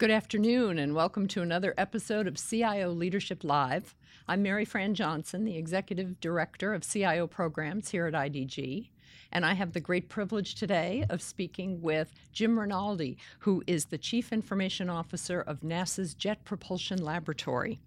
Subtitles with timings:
[0.00, 3.94] Good afternoon, and welcome to another episode of CIO Leadership Live.
[4.26, 8.88] I'm Maryfran Johnson, the Executive Director of CIO Programs here at IDG,
[9.30, 13.98] and I have the great privilege today of speaking with Jim Rinaldi, who is the
[13.98, 17.78] Chief Information Officer of NASA's Jet Propulsion Laboratory.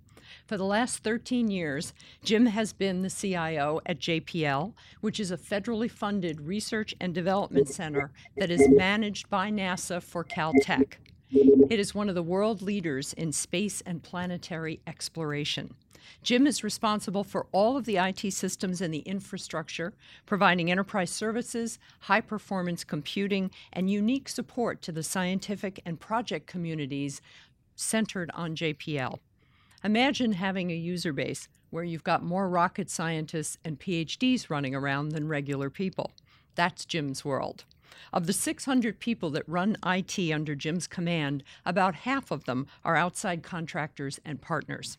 [0.45, 5.37] For the last 13 years, Jim has been the CIO at JPL, which is a
[5.37, 10.97] federally funded research and development center that is managed by NASA for Caltech.
[11.35, 15.73] It is one of the world leaders in space and planetary exploration.
[16.21, 19.93] Jim is responsible for all of the IT systems and the infrastructure,
[20.27, 27.19] providing enterprise services, high performance computing, and unique support to the scientific and project communities
[27.75, 29.17] centered on JPL.
[29.83, 35.09] Imagine having a user base where you've got more rocket scientists and PhDs running around
[35.09, 36.11] than regular people.
[36.53, 37.65] That's Jim's world.
[38.11, 42.95] Of the 600 people that run IT under Jim's command, about half of them are
[42.95, 44.97] outside contractors and partners.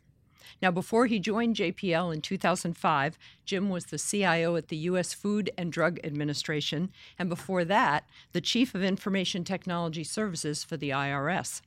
[0.61, 5.13] Now, before he joined JPL in 2005, Jim was the CIO at the U.S.
[5.15, 10.91] Food and Drug Administration, and before that, the Chief of Information Technology Services for the
[10.91, 11.61] IRS.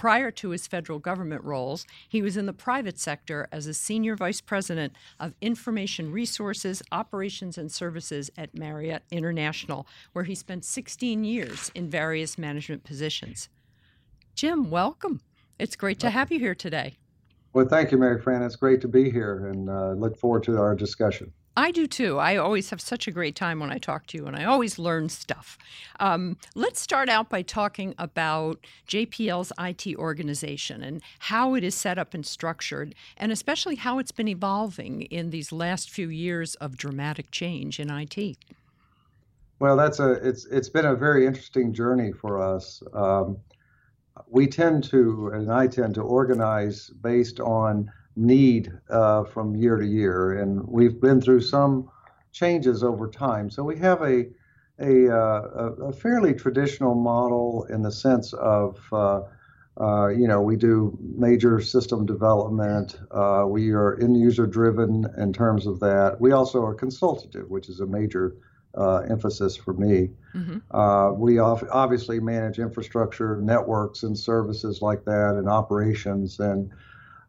[0.00, 4.16] Prior to his federal government roles, he was in the private sector as a senior
[4.16, 11.24] vice president of information resources, operations, and services at Marriott International, where he spent 16
[11.24, 13.50] years in various management positions.
[14.34, 15.20] Jim, welcome.
[15.58, 16.96] It's great to have you here today.
[17.52, 18.42] Well, thank you, Maryfran.
[18.42, 21.30] It's great to be here and uh, look forward to our discussion.
[21.60, 22.18] I do too.
[22.18, 24.78] I always have such a great time when I talk to you, and I always
[24.78, 25.58] learn stuff.
[26.00, 31.98] Um, let's start out by talking about JPL's IT organization and how it is set
[31.98, 36.78] up and structured, and especially how it's been evolving in these last few years of
[36.78, 38.38] dramatic change in IT.
[39.58, 42.82] Well, that's a it's it's been a very interesting journey for us.
[42.94, 43.36] Um,
[44.26, 49.86] we tend to, and I tend to organize based on need uh, from year to
[49.86, 51.90] year, and we've been through some
[52.32, 53.50] changes over time.
[53.50, 54.26] So we have a
[54.78, 55.42] a, uh,
[55.88, 59.20] a fairly traditional model in the sense of uh,
[59.78, 62.98] uh, you know we do major system development.
[63.10, 66.20] Uh, we are end user driven in terms of that.
[66.20, 68.36] We also are consultative, which is a major
[68.76, 70.10] uh, emphasis for me.
[70.34, 70.58] Mm-hmm.
[70.76, 76.38] Uh, we obviously manage infrastructure, networks, and services like that, and operations.
[76.38, 76.70] And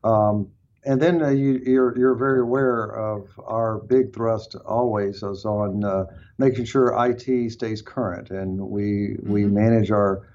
[0.04, 0.48] um,
[0.84, 5.46] and then uh, you, are you're, you're very aware of our big thrust always is
[5.46, 6.06] on uh,
[6.38, 9.32] making sure IT stays current, and we mm-hmm.
[9.32, 10.28] we manage our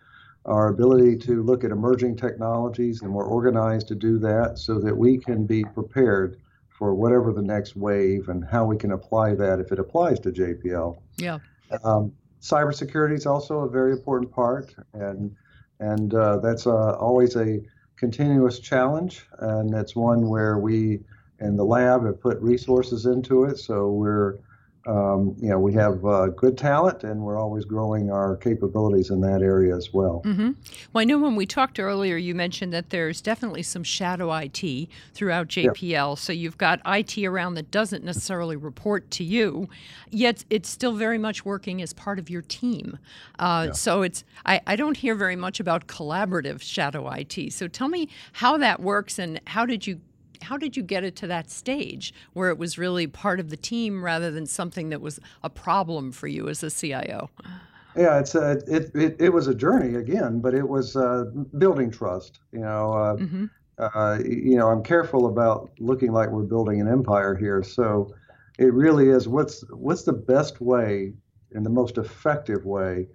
[0.44, 4.96] our ability to look at emerging technologies, and we're organized to do that so that
[4.96, 9.58] we can be prepared for whatever the next wave and how we can apply that
[9.58, 11.00] if it applies to JPL.
[11.16, 11.38] Yeah.
[11.82, 15.34] Um, cybersecurity is also a very important part, and
[15.80, 17.60] and uh, that's uh, always a
[17.96, 21.00] continuous challenge, and it's one where we
[21.40, 23.58] in the lab have put resources into it.
[23.58, 24.38] So we're
[24.86, 29.20] um, you know, we have uh, good talent and we're always growing our capabilities in
[29.20, 30.22] that area as well.
[30.24, 30.52] Mm-hmm.
[30.92, 34.88] Well, I know when we talked earlier, you mentioned that there's definitely some shadow IT
[35.12, 35.80] throughout JPL.
[35.80, 36.14] Yeah.
[36.14, 39.69] So you've got IT around that doesn't necessarily report to you,
[40.10, 42.98] yet it's still very much working as part of your team.
[43.38, 43.72] Uh, yeah.
[43.72, 47.53] So it's I, I don't hear very much about collaborative shadow IT.
[47.53, 50.00] So tell me how that works and how did you
[50.42, 53.56] how did you get it to that stage where it was really part of the
[53.56, 57.30] team rather than something that was a problem for you as a CIO?
[57.97, 61.24] Yeah, it's a, it, it, it was a journey again, but it was uh,
[61.56, 62.41] building trust.
[62.52, 63.44] You know, uh, mm-hmm.
[63.78, 67.62] uh, you know, I'm careful about looking like we're building an empire here.
[67.62, 68.14] So
[68.58, 71.14] it really is what's what's the best way
[71.53, 73.08] and the most effective way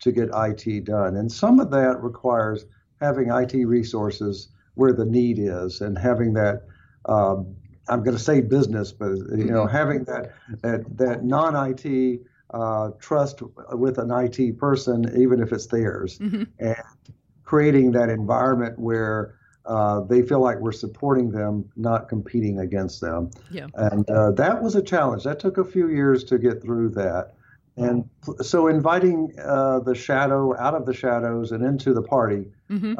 [0.00, 2.66] to get IT done, and some of that requires
[3.00, 6.62] having IT resources where the need is and having that
[7.06, 7.56] um,
[7.88, 9.76] I'm going to say business, but you know, mm-hmm.
[9.76, 16.18] having that that that non-IT uh, trust with an IT person, even if it's theirs,
[16.18, 16.44] mm-hmm.
[16.58, 17.14] and
[17.44, 19.34] creating that environment where
[19.64, 23.30] uh, they feel like we're supporting them, not competing against them.
[23.50, 23.66] Yeah.
[23.74, 25.24] And uh, that was a challenge.
[25.24, 27.34] That took a few years to get through that.
[27.76, 28.08] And
[28.42, 32.98] so inviting uh, the shadow out of the shadows and into the party mm-hmm.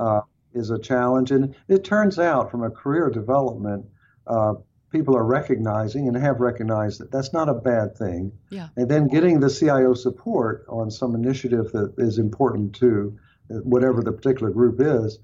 [0.55, 1.31] Uh, is a challenge.
[1.31, 3.87] And it turns out from a career development,
[4.27, 4.55] uh,
[4.91, 8.33] people are recognizing and have recognized that that's not a bad thing.
[8.51, 8.69] Yeah.
[8.77, 13.17] And then getting the CIO support on some initiative that is important to
[13.49, 15.19] whatever the particular group is,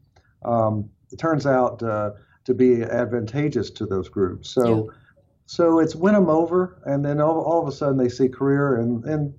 [0.44, 2.12] um, it turns out uh,
[2.44, 4.50] to be advantageous to those groups.
[4.50, 4.86] So.
[4.86, 4.92] Yeah.
[5.46, 8.76] So it's win them over, and then all, all of a sudden they see career,
[8.76, 9.34] and, and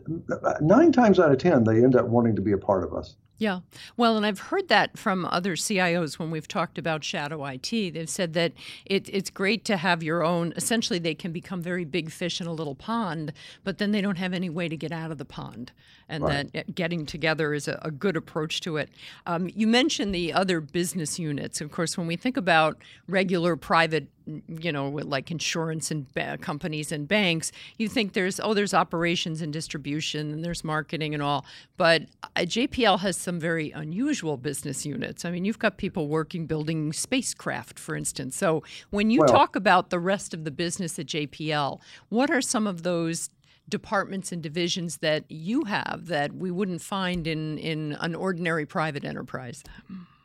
[0.62, 3.16] nine times out of ten they end up wanting to be a part of us.
[3.38, 3.60] Yeah.
[3.98, 7.70] Well, and I've heard that from other CIOs when we've talked about shadow IT.
[7.70, 8.54] They've said that
[8.86, 12.48] it, it's great to have your own, essentially, they can become very big fish in
[12.48, 13.34] a little pond,
[13.66, 15.74] but then they don't have any way to get out of the pond.
[16.08, 16.54] And right.
[16.54, 18.90] that getting together is a, a good approach to it.
[19.26, 21.62] Um, you mentioned the other business units.
[21.62, 26.92] Of course, when we think about regular private you know, like insurance and ba- companies
[26.92, 31.46] and banks, you think there's oh, there's operations and distribution and there's marketing and all.
[31.78, 35.26] But uh, JPL has some very unusual business units.
[35.26, 38.36] I mean, you've got people working building spacecraft, for instance.
[38.36, 41.80] So when you well, talk about the rest of the business at JPL,
[42.10, 43.30] what are some of those
[43.70, 49.04] departments and divisions that you have that we wouldn't find in in an ordinary private
[49.06, 49.64] enterprise?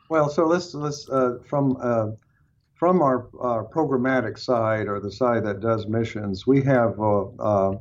[0.09, 2.11] Well, so let's let's uh, from uh,
[2.81, 7.77] from our uh, programmatic side or the side that does missions, we have uh, uh,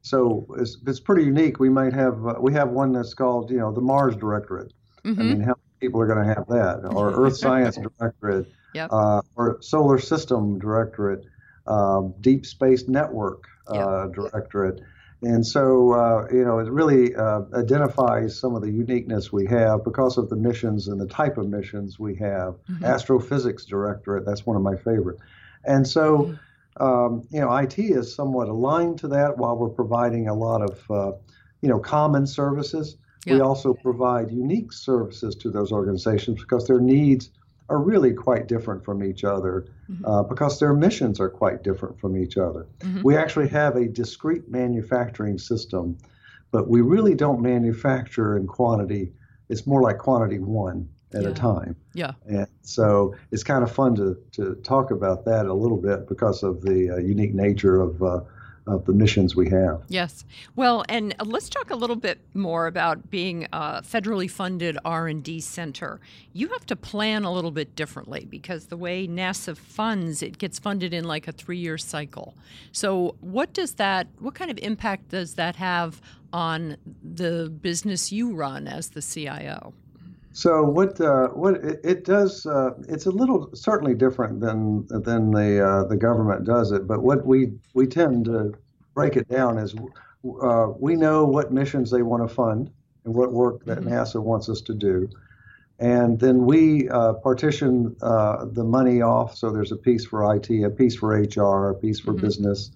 [0.00, 1.60] so it's, it's pretty unique.
[1.60, 4.72] We might have uh, we have one that's called you know the Mars Directorate.
[5.04, 5.20] Mm-hmm.
[5.20, 6.90] I mean, how many people are going to have that?
[6.94, 8.88] Or Earth Science Directorate, yep.
[8.90, 11.26] Uh, or Solar System Directorate,
[11.66, 14.14] um, Deep Space Network uh, yep.
[14.14, 14.80] Directorate.
[15.22, 19.84] And so, uh, you know, it really uh, identifies some of the uniqueness we have
[19.84, 22.54] because of the missions and the type of missions we have.
[22.54, 22.84] Mm-hmm.
[22.84, 25.18] Astrophysics Directorate, that's one of my favorite.
[25.64, 26.36] And so,
[26.78, 26.82] mm-hmm.
[26.82, 30.90] um, you know, IT is somewhat aligned to that while we're providing a lot of,
[30.90, 31.12] uh,
[31.60, 32.96] you know, common services.
[33.26, 33.34] Yeah.
[33.34, 37.28] We also provide unique services to those organizations because their needs
[37.70, 40.04] are really quite different from each other mm-hmm.
[40.04, 42.66] uh, because their missions are quite different from each other.
[42.80, 43.02] Mm-hmm.
[43.02, 45.96] We actually have a discrete manufacturing system,
[46.50, 49.12] but we really don't manufacture in quantity.
[49.48, 51.28] It's more like quantity one at yeah.
[51.28, 51.76] a time.
[51.94, 52.12] Yeah.
[52.26, 56.42] And so it's kind of fun to, to talk about that a little bit because
[56.42, 58.20] of the uh, unique nature of uh,
[58.70, 59.82] of the missions we have.
[59.88, 60.24] Yes.
[60.56, 65.40] Well, and uh, let's talk a little bit more about being a federally funded R&D
[65.40, 66.00] center.
[66.32, 70.58] You have to plan a little bit differently because the way NASA funds, it gets
[70.58, 72.34] funded in like a 3-year cycle.
[72.72, 76.00] So, what does that what kind of impact does that have
[76.32, 79.74] on the business you run as the CIO?
[80.40, 85.32] So what uh, what it, it does uh, it's a little certainly different than than
[85.32, 88.54] the uh, the government does it, but what we we tend to
[88.94, 89.74] break it down is
[90.42, 92.70] uh, we know what missions they want to fund
[93.04, 93.90] and what work that mm-hmm.
[93.90, 95.10] NASA wants us to do,
[95.78, 99.36] and then we uh, partition uh, the money off.
[99.36, 102.24] So there's a piece for IT, a piece for HR, a piece for mm-hmm.
[102.24, 102.70] business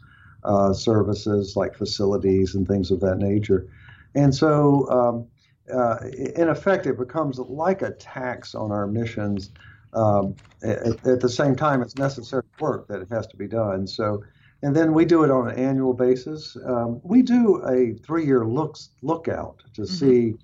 [0.75, 3.67] services like facilities and things of that nature,
[4.15, 4.87] and so.
[4.91, 5.29] Um,
[5.73, 5.97] uh,
[6.37, 9.51] in effect, it becomes like a tax on our missions.
[9.95, 13.87] Um, at, at, the same time, it's necessary work that has to be done.
[13.87, 14.25] So,
[14.63, 16.57] and then we do it on an annual basis.
[16.67, 19.95] Um, we do a three-year looks lookout to mm-hmm.
[19.95, 20.35] see,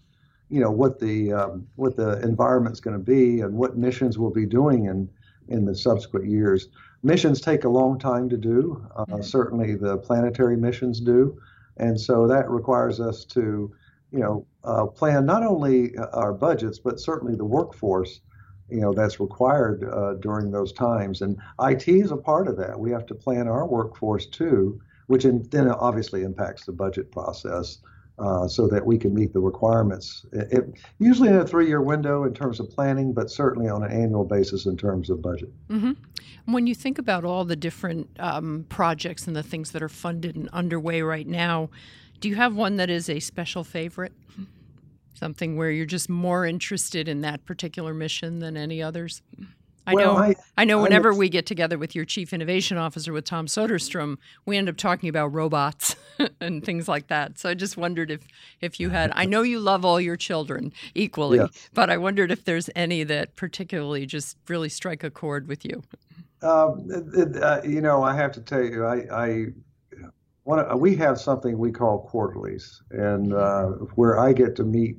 [0.49, 4.31] you know, what the um, what the environment's going to be and what missions we'll
[4.31, 5.09] be doing in
[5.49, 6.69] in the subsequent years.
[7.03, 8.87] Missions take a long time to do.
[8.95, 9.23] Uh, mm-hmm.
[9.23, 11.41] Certainly, the planetary missions do,
[11.77, 13.73] and so that requires us to
[14.13, 18.21] you know, uh, plan not only uh, our budgets, but certainly the workforce,
[18.69, 21.23] you know, that's required uh, during those times.
[21.23, 22.79] And IT is a part of that.
[22.79, 27.79] We have to plan our workforce too, which in, then obviously impacts the budget process.
[28.19, 30.27] Uh, so that we can meet the requirements.
[30.31, 30.65] It, it,
[30.99, 34.67] usually in a three-year window in terms of planning, but certainly on an annual basis
[34.67, 35.51] in terms of budget.
[35.71, 35.93] Mm-hmm.
[36.45, 40.37] When you think about all the different um, projects and the things that are funded
[40.37, 41.71] and underway right now,
[42.21, 44.13] do you have one that is a special favorite?
[45.15, 49.23] Something where you're just more interested in that particular mission than any others?
[49.87, 50.23] I well, know.
[50.23, 50.81] I, I know.
[50.81, 54.77] Whenever we get together with your chief innovation officer, with Tom Soderstrom, we end up
[54.77, 55.97] talking about robots
[56.41, 57.39] and things like that.
[57.39, 58.27] So I just wondered if
[58.61, 59.11] if you had.
[59.15, 61.49] I know you love all your children equally, yeah.
[61.75, 65.83] but I wondered if there's any that particularly just really strike a chord with you.
[66.43, 66.89] Um,
[67.43, 69.47] uh, you know, I have to tell you, I, I
[70.51, 74.97] one, we have something we call quarterlies, and uh, where I get to meet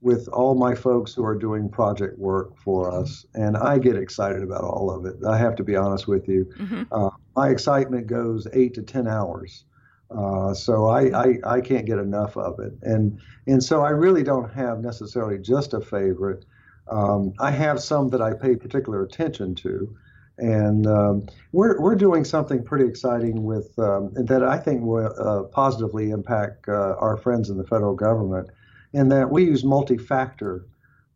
[0.00, 4.42] with all my folks who are doing project work for us, and I get excited
[4.42, 5.16] about all of it.
[5.26, 6.44] I have to be honest with you.
[6.58, 6.82] Mm-hmm.
[6.92, 9.64] Uh, my excitement goes eight to ten hours,
[10.10, 14.22] uh, so I, I, I can't get enough of it, and and so I really
[14.22, 16.44] don't have necessarily just a favorite.
[16.88, 19.96] Um, I have some that I pay particular attention to.
[20.38, 25.44] And um, we're, we're doing something pretty exciting with um, that I think will uh,
[25.44, 28.50] positively impact uh, our friends in the federal government
[28.92, 30.66] in that we use multi-factor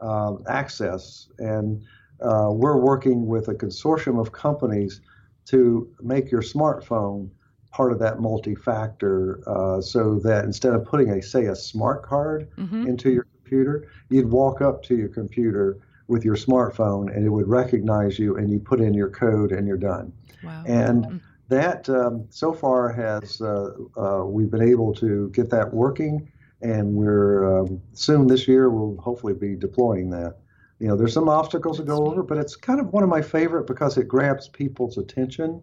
[0.01, 1.29] uh, access.
[1.39, 1.83] And
[2.21, 5.01] uh, we're working with a consortium of companies
[5.47, 7.31] to make your smartphone
[7.71, 12.49] part of that multi-factor uh, so that instead of putting a, say, a smart card
[12.57, 12.87] mm-hmm.
[12.87, 15.79] into your computer, you'd walk up to your computer
[16.11, 19.67] with your smartphone and it would recognize you and you put in your code and
[19.67, 20.13] you're done.
[20.43, 20.65] Wow.
[20.67, 21.21] And Mm.
[21.49, 26.29] that um, so far has uh, uh, we've been able to get that working,
[26.63, 30.39] and we're um, soon this year we'll hopefully be deploying that.
[30.81, 33.23] You know, there's some obstacles to go over, but it's kind of one of my
[33.23, 35.63] favorite because it grabs people's attention.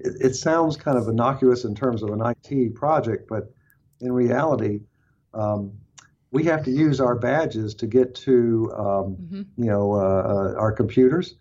[0.00, 3.52] It, it sounds kind of innocuous in terms of an IT project, but
[4.00, 4.80] in reality,
[5.34, 5.72] um,
[6.34, 10.22] we have to use our badges to get to um, hmm you know uh,
[10.56, 11.36] uh, our computers,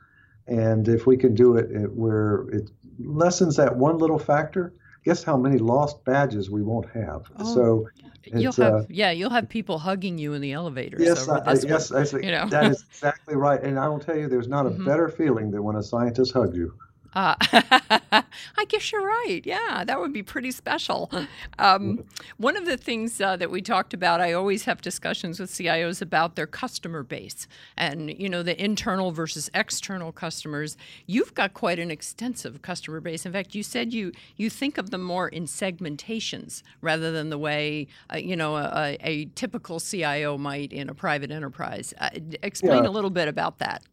[0.48, 2.70] and if we can do it, it where it
[3.00, 4.74] lessens that one little factor.
[5.06, 7.24] Guess how many lost badges we won't have?
[7.38, 7.90] Oh, so
[8.26, 10.98] You'll have uh, yeah, you'll have people hugging you in the elevator.
[11.00, 12.46] yes, I, yes, I you know.
[12.50, 13.62] that is exactly right.
[13.62, 14.86] And I will tell you, there's not a Mhm.
[14.86, 16.74] better feeling than when a scientist hugs you.
[17.16, 17.36] Uh,
[18.58, 19.42] I guess you're right.
[19.46, 21.12] Yeah, that would be pretty special.
[21.60, 22.04] Um,
[22.38, 26.02] one of the things uh, that we talked about, I always have discussions with CIOs
[26.02, 30.78] about their customer base and you know the internal versus external customers.
[31.06, 33.26] You've got quite an extensive customer base.
[33.26, 37.38] In fact, you said you you think of them more in segmentations rather than the
[37.38, 41.94] way uh, you know a, a typical CIO might in a private enterprise.
[42.00, 42.10] Uh,
[42.42, 42.90] explain Yeah.
[42.90, 43.84] a little bit about that.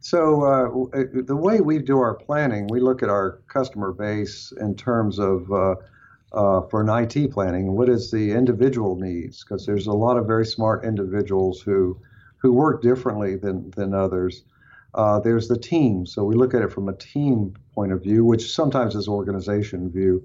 [0.00, 2.35] So uh, uh, the way we do our planning,
[2.70, 5.76] we look at our customer base in terms of uh,
[6.32, 9.42] uh, for an IT planning, what is the individual needs?
[9.42, 11.96] Because there's a lot of very smart individuals who
[12.36, 14.44] who work differently than than others.
[14.94, 18.24] Uh, there's the team, so we look at it from a team point of view,
[18.24, 20.22] which sometimes is organization view.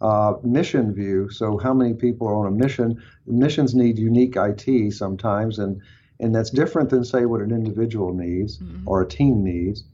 [0.00, 3.00] Uh, mission view, so how many people are on a mission?
[3.26, 5.80] Missions need unique IT sometimes, and
[6.18, 8.82] and that's different than say what an individual needs Mhm.
[8.86, 9.84] or a team needs.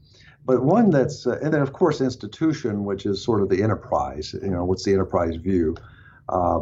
[0.49, 4.33] But one that's, uh, and then of course institution, which is sort of the enterprise.
[4.33, 5.75] You know, what's the enterprise view?
[6.27, 6.61] Uh,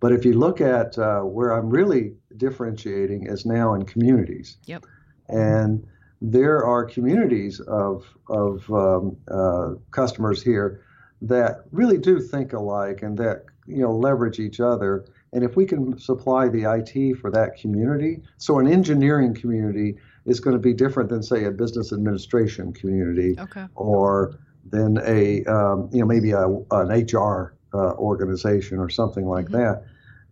[0.00, 4.56] but if you look at uh, where I'm really differentiating is now in communities.
[4.64, 4.86] Yep.
[5.28, 5.86] And
[6.22, 10.80] there are communities of of um, uh, customers here
[11.20, 15.04] that really do think alike and that you know leverage each other.
[15.34, 20.40] And if we can supply the IT for that community, so an engineering community is
[20.40, 23.66] going to be different than say a business administration community Okay.
[23.74, 29.46] or than a um, you know maybe a, an HR uh, organization or something like
[29.46, 29.52] Mhm.
[29.52, 29.84] that.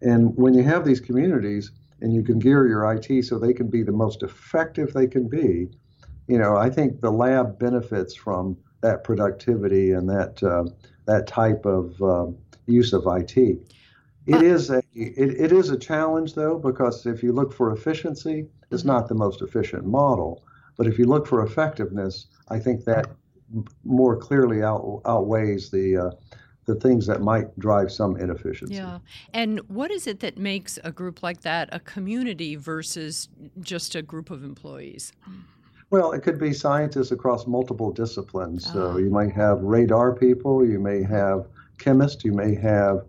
[0.02, 1.70] And when you have these communities
[2.00, 5.28] and you can gear your IT so they can be the most effective they can
[5.28, 5.70] be,
[6.26, 10.64] you know, I think the lab benefits from that productivity and that uh,
[11.06, 12.36] that type of um,
[12.66, 13.36] use of IT.
[14.26, 17.72] It Uh, is a it, it is a challenge though because if you look for
[17.72, 18.86] efficiency, it's Mhm.
[18.86, 20.42] not the most efficient model.
[20.76, 23.08] But if you look for effectiveness, I think that
[23.84, 26.10] more clearly out, outweighs the uh,
[26.66, 28.76] the things that might drive some inefficiency.
[28.76, 29.00] Yeah.
[29.34, 33.28] And what is it that makes a group like that a community versus
[33.60, 35.12] just a group of employees?
[35.90, 38.64] Well, it could be scientists across multiple disciplines.
[38.72, 43.04] So you might have radar people, you may have chemists, you may have,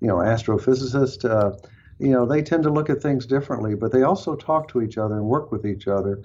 [0.00, 1.24] you know, astrophysicists.
[2.00, 4.98] You know, they tend to look at things differently, but they also talk to each
[4.98, 6.22] other and work with each other.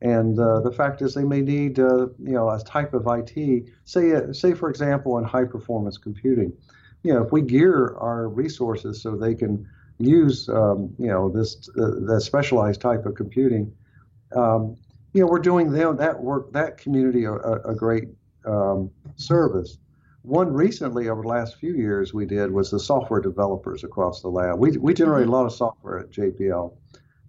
[0.00, 3.64] And uh, the fact is, they may need, uh, you know, a type of IT.
[3.84, 6.52] Say, uh, say for example, in high performance computing,
[7.02, 9.68] you know, if we gear our resources so they can
[9.98, 13.72] use, um, you know, this uh, specialized type of computing.
[14.34, 14.76] Um,
[15.12, 18.08] you know, we're doing them that work, that community a, a great
[18.44, 19.78] um, service.
[20.28, 24.28] One recently over the last few years we did was the software developers across the
[24.28, 24.58] lab.
[24.58, 26.74] We, we generate a lot of software at JPL,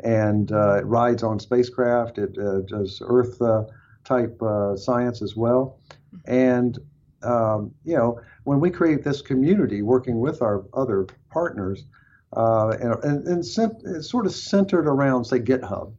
[0.01, 2.17] and uh, it rides on spacecraft.
[2.17, 3.63] It uh, does Earth uh,
[4.03, 5.79] type uh, science as well.
[6.25, 6.77] And
[7.23, 11.85] um, you know, when we create this community working with our other partners,
[12.35, 15.93] uh, and, and, and cent- it's sort of centered around, say, GitHub.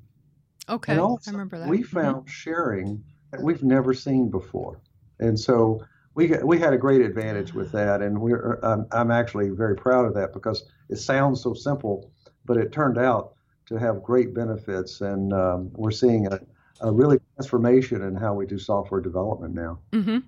[0.69, 0.92] Okay.
[0.92, 1.69] And I remember that.
[1.69, 1.87] we Mhm.
[1.87, 4.83] found sharing that we've never seen before,
[5.19, 5.83] and so
[6.14, 9.76] we got, we had a great advantage with that, and we're I'm, I'm actually very
[9.76, 12.11] proud of that because it sounds so simple,
[12.45, 13.35] but it turned out
[13.67, 16.40] to have great benefits, and um, we're seeing a,
[16.81, 19.79] a really transformation in how we do software development now.
[19.93, 20.19] hmm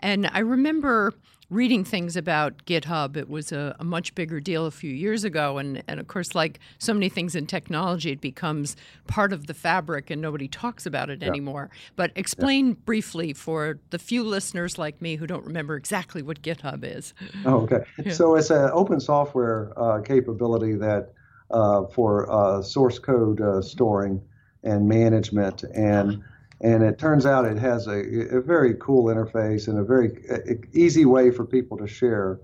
[0.00, 1.12] And I remember
[1.48, 3.16] reading things about GitHub.
[3.16, 5.58] It was a, a much bigger deal a few years ago.
[5.58, 8.76] And, and of course, like so many things in technology, it becomes
[9.06, 11.28] part of the fabric and nobody talks about it Yeah.
[11.28, 11.70] anymore.
[11.94, 16.80] But explain briefly for the few listeners like me who don't remember exactly what GitHub
[16.82, 17.14] is.
[17.44, 17.80] Oh, okay.
[18.04, 18.12] Yeah.
[18.12, 21.12] So it's an open software uh, capability that
[21.50, 24.20] uh, for uh, source code uh, storing
[24.64, 26.22] and management, and
[26.60, 30.54] and it turns out it has a, a very cool interface and a very uh,
[30.72, 32.40] easy way for people to share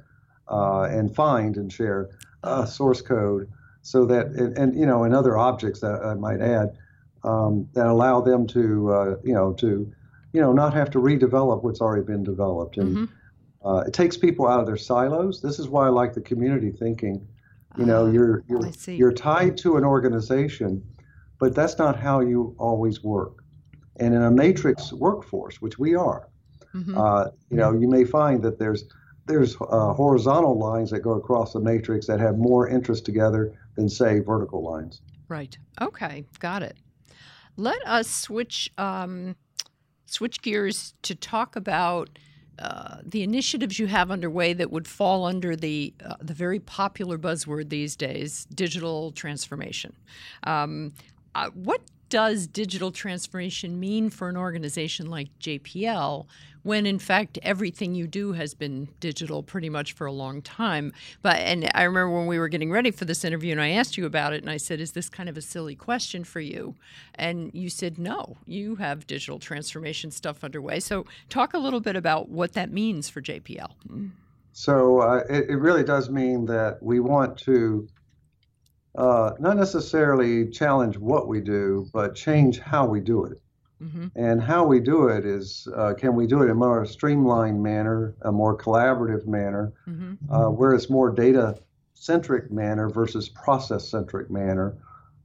[0.51, 2.11] uh, and find and share
[2.43, 3.49] uh, source code
[3.81, 6.77] so that and, and you know and other objects that I might add
[7.25, 9.91] um, that allow them to uh, you know to
[10.33, 13.67] you know not have to redevelop what's already been developed and mm-hmm.
[13.69, 15.41] uh, it takes people out of their silos.
[15.41, 17.27] This is why I like the community thinking.
[17.79, 20.83] You know, uh, you're you're you're tied to an organization,
[21.39, 23.42] but that's not how you always work.
[23.97, 26.29] And in a matrix workforce, which we are,
[26.75, 26.97] mm-hmm.
[26.97, 28.85] uh, you know, you may find that there's
[29.27, 33.89] there's uh, horizontal lines that go across the matrix that have more interest together than
[33.89, 35.01] say vertical lines.
[35.29, 35.57] Right.
[35.81, 36.25] Okay.
[36.41, 36.77] Got it.
[37.57, 39.37] Let us switch um,
[40.07, 42.19] switch gears to talk about.
[42.59, 47.17] Uh, the initiatives you have underway that would fall under the uh, the very popular
[47.19, 49.97] buzzword these days, digital transformation.
[50.45, 50.93] Um,
[51.35, 51.81] uh, what
[52.13, 56.27] does digital transformation mean for an organization like JPL
[56.63, 60.93] when in fact everything you do has been digital pretty much for a long time?
[61.23, 63.97] But and I remember when we were getting ready for this interview and I asked
[63.97, 66.75] you about it and I said is this kind of a silly question for you?
[67.15, 70.81] And you said no you have digital transformation stuff underway.
[70.81, 73.71] So talk a little bit about what that means for JPL
[74.53, 77.89] so uh, it, it really does mean that we want to
[78.95, 83.41] uh, not necessarily challenge what we do, but change how we do it.
[83.83, 84.09] Mm-hmm.
[84.15, 87.63] And how we do it is uh, can we do it in a more streamlined
[87.63, 90.33] manner, a more collaborative manner, mm-hmm.
[90.33, 91.59] uh, where it's more data
[91.95, 94.77] centric manner versus process centric manner.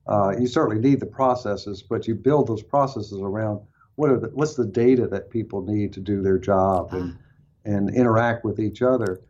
[0.07, 3.59] Uh, you certainly need the processes, but you build those processes around
[3.95, 7.21] what are the, what's the data that people need to do their job and, ah.
[7.65, 9.21] and interact with each other.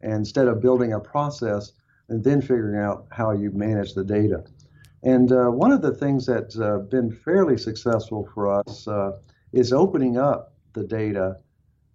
[0.00, 1.72] And instead of building a process,
[2.08, 4.44] and then figuring out how you manage the data.
[5.02, 9.12] And uh, one of the things that's uh, been fairly successful for us uh,
[9.52, 11.36] is opening up the data.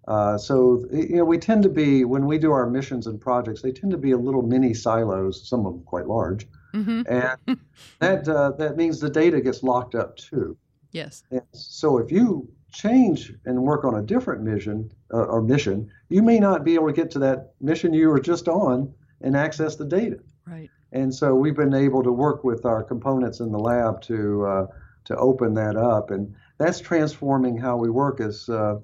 [0.06, 3.62] Uh, so, you know, we tend to be, when we do our missions and projects,
[3.62, 6.46] they tend to be a little mini silos, some of them quite large.
[6.72, 7.02] Mm-hmm.
[7.08, 7.60] And
[7.98, 10.56] that, uh, that means the data gets locked up too.
[10.92, 11.24] Yes.
[11.30, 16.22] And so if you change and work on a different mission uh, or mission, you
[16.22, 19.76] may not be able to get to that mission you were just on and access
[19.76, 20.18] the data.
[20.46, 20.70] Right.
[20.92, 24.66] And so we've been able to work with our components in the lab to uh,
[25.04, 28.80] to open that up, and that's transforming how we work as uh,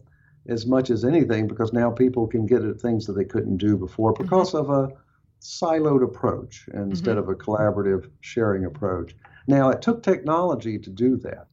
[0.48, 3.76] as much as anything because now people can get at things that they couldn't do
[3.76, 4.22] before mm-hmm.
[4.22, 4.70] because mm-hmm.
[4.70, 4.92] of a
[5.40, 7.18] siloed approach instead mm-hmm.
[7.18, 9.14] of a collaborative sharing approach.
[9.48, 11.48] Now it took technology to do that,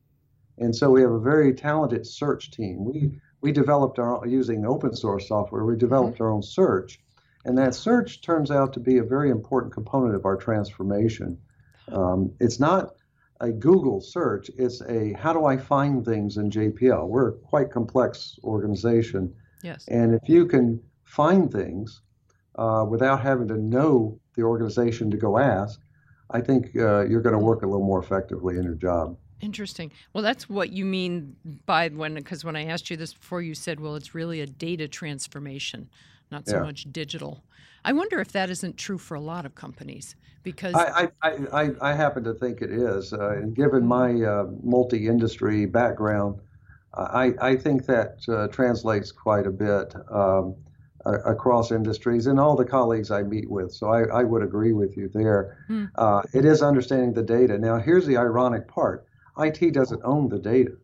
[0.60, 2.86] and so we have a very talented search team.
[2.86, 5.66] We we developed our using open source software.
[5.66, 6.24] We developed mm-hmm.
[6.24, 7.00] our own search
[7.46, 11.38] and that search turns out to be a very important component of our transformation.
[11.92, 12.96] Um, it's not
[13.42, 17.08] a Google search, it's a how do I find things in JPL?
[17.08, 19.34] We're a quite complex organization.
[19.62, 19.86] Yes.
[19.90, 22.02] And if you can find things
[22.56, 25.82] uh, without having to know the organization to go ask,
[26.32, 29.18] I think uh, you're going to work a little more effectively in your job.
[29.42, 29.92] Interesting.
[30.14, 33.56] Well, that's what you mean by when, because when I asked you this before, you
[33.56, 35.90] said, well, it's really a data transformation
[36.34, 36.64] not so yeah.
[36.64, 37.44] much digital.
[37.86, 41.70] I wonder if that isn't true for a lot of companies because I I, I,
[41.82, 46.42] I happen to think it is, uh, and given my uh, multi-industry background,
[46.94, 49.94] I I think that uh, translates quite a bit.
[50.12, 50.56] Um,
[51.06, 53.74] across industries and all the colleagues I meet with.
[53.74, 55.58] So I, I would agree with you there.
[55.68, 55.86] Hmm.
[55.96, 57.58] Uh, it is understanding the data.
[57.58, 59.06] Now, here's the ironic part
[59.38, 60.78] IT doesn't own the data.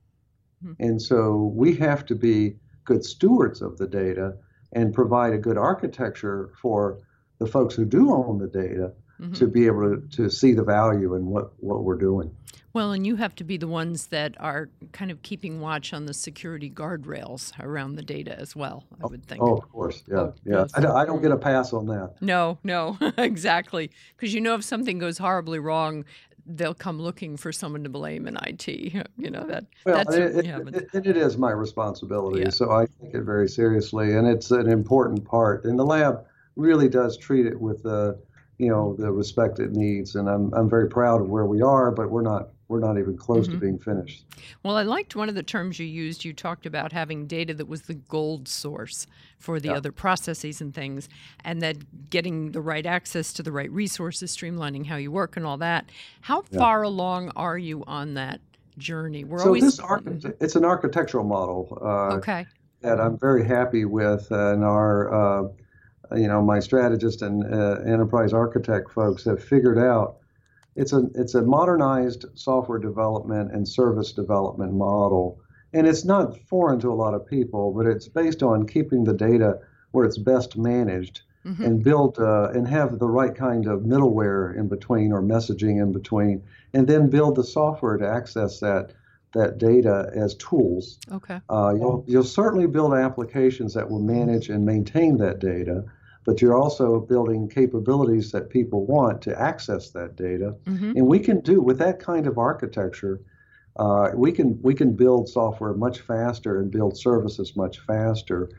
[0.62, 0.74] Hmm.
[0.80, 4.34] And so we have to be good stewards of the data
[4.73, 6.99] and provide a good architecture for
[7.39, 9.34] the folks who do own the data mm-hmm.
[9.34, 12.36] to be able to, to see the value in what, what we're doing.
[12.71, 16.05] Well, and you have to be the ones that are kind of keeping watch on
[16.05, 19.41] the security guardrails around the data as well, I would think.
[19.41, 20.03] Oh, of course.
[20.08, 20.17] Yeah.
[20.17, 20.65] Oh, yeah.
[20.75, 22.13] I, I, don't get a pass on that.
[22.21, 23.89] No, no, exactly.
[24.15, 26.05] Because you know, if something goes horribly wrong,
[26.50, 28.68] they'll come looking for someone to blame in IT.
[28.68, 29.66] You know that.
[29.86, 32.50] Well, that's it, it, it, it is my responsibility, yeah.
[32.50, 35.66] so I take it very seriously, and it's an important part.
[35.66, 38.20] And the lab really does treat it with the,
[38.60, 40.15] you know, the respect it needs.
[40.15, 43.17] And I'm I'm very proud of where we are, but we're not we're not even
[43.17, 43.56] close mm-hmm.
[43.56, 44.26] to being finished.
[44.62, 46.24] Well, I liked one of the terms you used.
[46.24, 49.08] You talked about having data that was the gold source
[49.39, 51.10] for the other processes and things,
[51.43, 55.45] and that getting the right access to the right resources, streamlining how you work, and
[55.45, 55.89] all that.
[56.22, 58.39] How far along are you on that
[58.78, 59.24] journey?
[59.24, 60.04] We're so always this arch-
[60.39, 61.78] it's an architectural model.
[61.82, 62.45] Uh, okay.
[62.82, 65.48] That I'm very happy with, and our, uh,
[66.15, 70.17] you know, my strategist and uh, enterprise architect folks have figured out
[70.76, 75.39] it's a it's a modernized software development and service development model,
[75.74, 79.13] and it's not foreign to a lot of people, but it's based on keeping the
[79.13, 79.60] data
[79.91, 81.63] where it's best managed mm-hmm.
[81.63, 85.91] and build uh, and have the right kind of middleware in between or messaging in
[85.91, 86.43] between,
[86.74, 88.91] and then build the software to access that
[89.34, 91.00] that data as tools.
[91.12, 91.39] Okay.
[91.50, 95.86] Uh, you'll you'll certainly build applications that will manage and maintain that data,
[96.25, 100.91] but you're also building capabilities that people want to access that data, mm-hmm.
[100.95, 103.21] and we can do with that kind of architecture.
[103.75, 108.49] Uh, we can we can build software much faster and build services much faster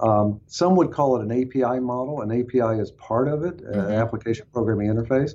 [0.00, 2.20] um, some would call it an API model.
[2.22, 3.92] An API is part of it, mm-hmm.
[3.92, 5.32] application programming interface.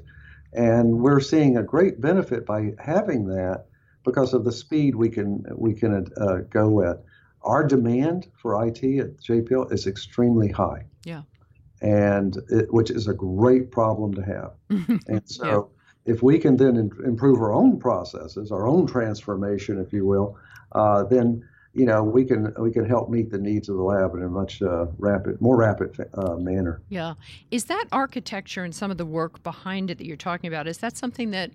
[0.54, 3.66] And we're seeing a great benefit by having that
[4.04, 7.04] because of the speed we can we can uh, go at.
[7.44, 10.86] Our demand for IT at JPL is extremely high.
[11.06, 11.22] Yeah.
[11.82, 14.54] And it, which is a great problem to have.
[15.08, 15.72] and so
[16.06, 16.14] yeah.
[16.14, 20.38] if we can then in, improve our own processes, our own transformation, if you will,
[20.74, 24.16] uh, then you know, we can we can help meet the needs of the lab
[24.16, 26.82] in a much uh, rapid, more rapid uh, manner.
[26.90, 27.14] Yeah,
[27.52, 30.68] is that architecture and some of the work behind it that you're talking about?
[30.68, 31.52] Is that something that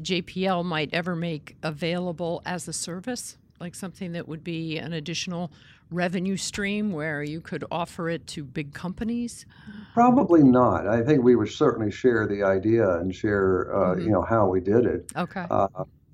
[0.00, 5.52] JPL might ever make available as a service, like something that would be an additional
[5.90, 9.46] revenue stream where you could offer it to big companies?
[9.94, 10.86] Probably not.
[10.86, 14.00] I think we would certainly share the idea and share, uh, mm-hmm.
[14.02, 15.10] you know, how we did it.
[15.16, 15.46] Okay.
[15.50, 15.68] Uh,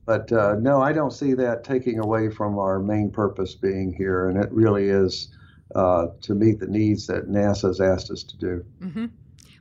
[0.07, 4.29] but uh, no, I don't see that taking away from our main purpose being here,
[4.29, 5.29] and it really is
[5.75, 8.65] uh, to meet the needs that NASA has asked us to do.
[8.83, 9.07] Mm-hmm.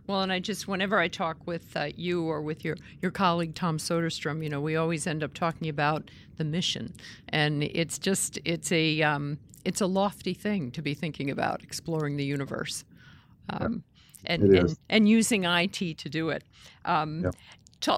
[0.07, 3.55] Well, and I just, whenever I talk with uh, you or with your, your colleague
[3.55, 6.93] Tom Soderstrom, you know, we always end up talking about the mission,
[7.29, 12.17] and it's just, it's a, um, it's a lofty thing to be thinking about exploring
[12.17, 12.83] the universe.
[13.49, 13.83] Um,
[14.25, 16.43] and, and, and using IT to do it.
[16.85, 17.35] Um, yep.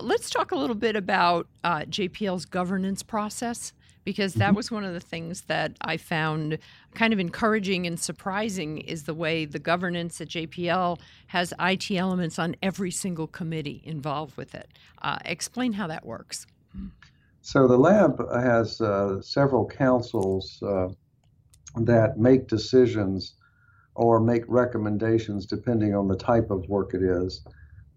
[0.02, 3.74] let's talk a little bit about uh, JPL's governance process
[4.06, 4.56] because that mm-hmm.
[4.56, 6.60] was one of the things that I found
[6.94, 12.40] kind of encouraging and surprising is the way the governance at JPL has IT elements
[12.40, 14.70] on every single committee involved with it.
[15.02, 16.46] Uh, explain how that works.
[17.42, 20.90] So the lab has uh, several councils uh,
[21.82, 23.34] that make decisions
[23.96, 27.46] or make recommendations depending on the type of work it is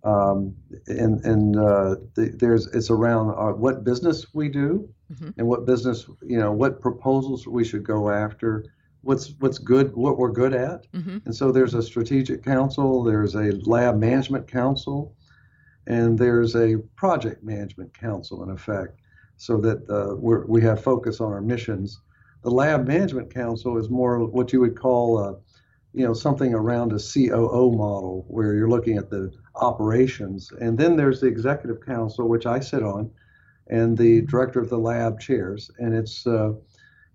[0.05, 0.55] um,
[0.87, 5.31] and and uh, the, there's it's around uh, what business we do mm-hmm.
[5.37, 8.65] and what business you know what proposals we should go after
[9.03, 11.19] what's what's good what we're good at mm-hmm.
[11.25, 15.15] and so there's a strategic council there's a lab management council
[15.87, 19.01] and there's a project management council in effect
[19.37, 22.01] so that uh, we we have focus on our missions
[22.43, 25.37] the lab management council is more what you would call a,
[25.93, 30.53] you know something around a COO model where you're looking at the operations.
[30.61, 33.11] And then there's the executive council, which I sit on,
[33.69, 36.53] and the director of the lab chairs, and it's uh,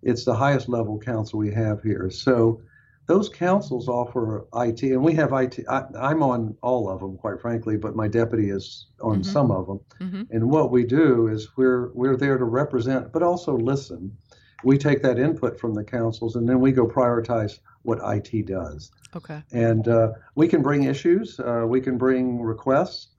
[0.02, 2.10] it's the highest level council we have here.
[2.10, 2.62] So
[3.08, 5.60] those councils offer IT, and we have IT.
[5.68, 9.32] I, am on all of them, quite frankly, but my deputy is on mm-hmm.
[9.32, 9.80] some of them.
[10.00, 10.24] Mm-hmm.
[10.32, 14.16] And what we do is we're we're there to represent, but also listen.
[14.64, 18.92] We take that input from the councils, and then we go prioritize what IT does.
[19.16, 19.42] Okay.
[19.52, 23.10] And uh, we can bring issues, uh, we can bring requests,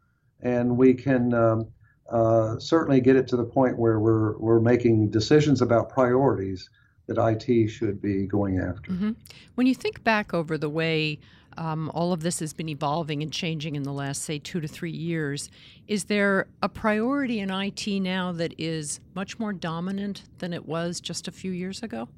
[0.40, 1.68] and we can um,
[2.10, 6.68] uh, certainly get it to the point where we're we're making decisions about priorities
[7.06, 8.92] that IT should be going after.
[8.92, 9.12] Mm-hmm.
[9.56, 11.18] When you think back over the way
[11.56, 14.68] um, all of this has been evolving and changing in the last, say, two to
[14.68, 15.50] three years.
[15.86, 21.00] Is there a priority in IT now that is much more dominant than it was
[21.00, 22.08] just a few years ago?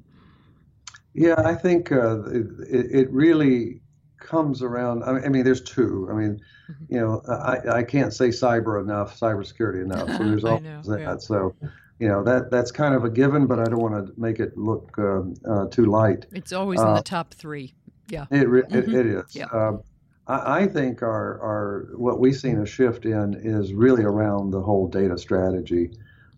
[1.17, 3.81] Yeah, I think uh, it, it really
[4.19, 5.03] comes around.
[5.03, 6.07] I mean, there's two.
[6.11, 6.93] I mean, mm-hmm.
[6.93, 10.15] you know, I, I can't say cyber enough, cybersecurity enough.
[10.15, 10.99] So there's all that.
[10.99, 11.17] Yeah.
[11.17, 11.55] So,
[11.97, 14.55] you know, that that's kind of a given, but I don't want to make it
[14.59, 16.27] look uh, uh, too light.
[16.33, 17.73] It's always in the uh, top three.
[18.09, 18.25] Yeah.
[18.29, 18.75] It mm-hmm.
[18.75, 19.35] it, it is.
[19.35, 19.45] Yeah.
[19.45, 19.81] Um,
[20.27, 24.61] I, I think our our what we've seen a shift in is really around the
[24.61, 25.93] whole data strategy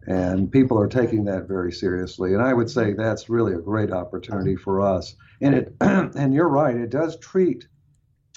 [0.10, 2.34] and people are taking that very seriously.
[2.34, 5.16] And I would say that's really a great opportunity for us.
[5.40, 7.68] And it, and you're right, it does treat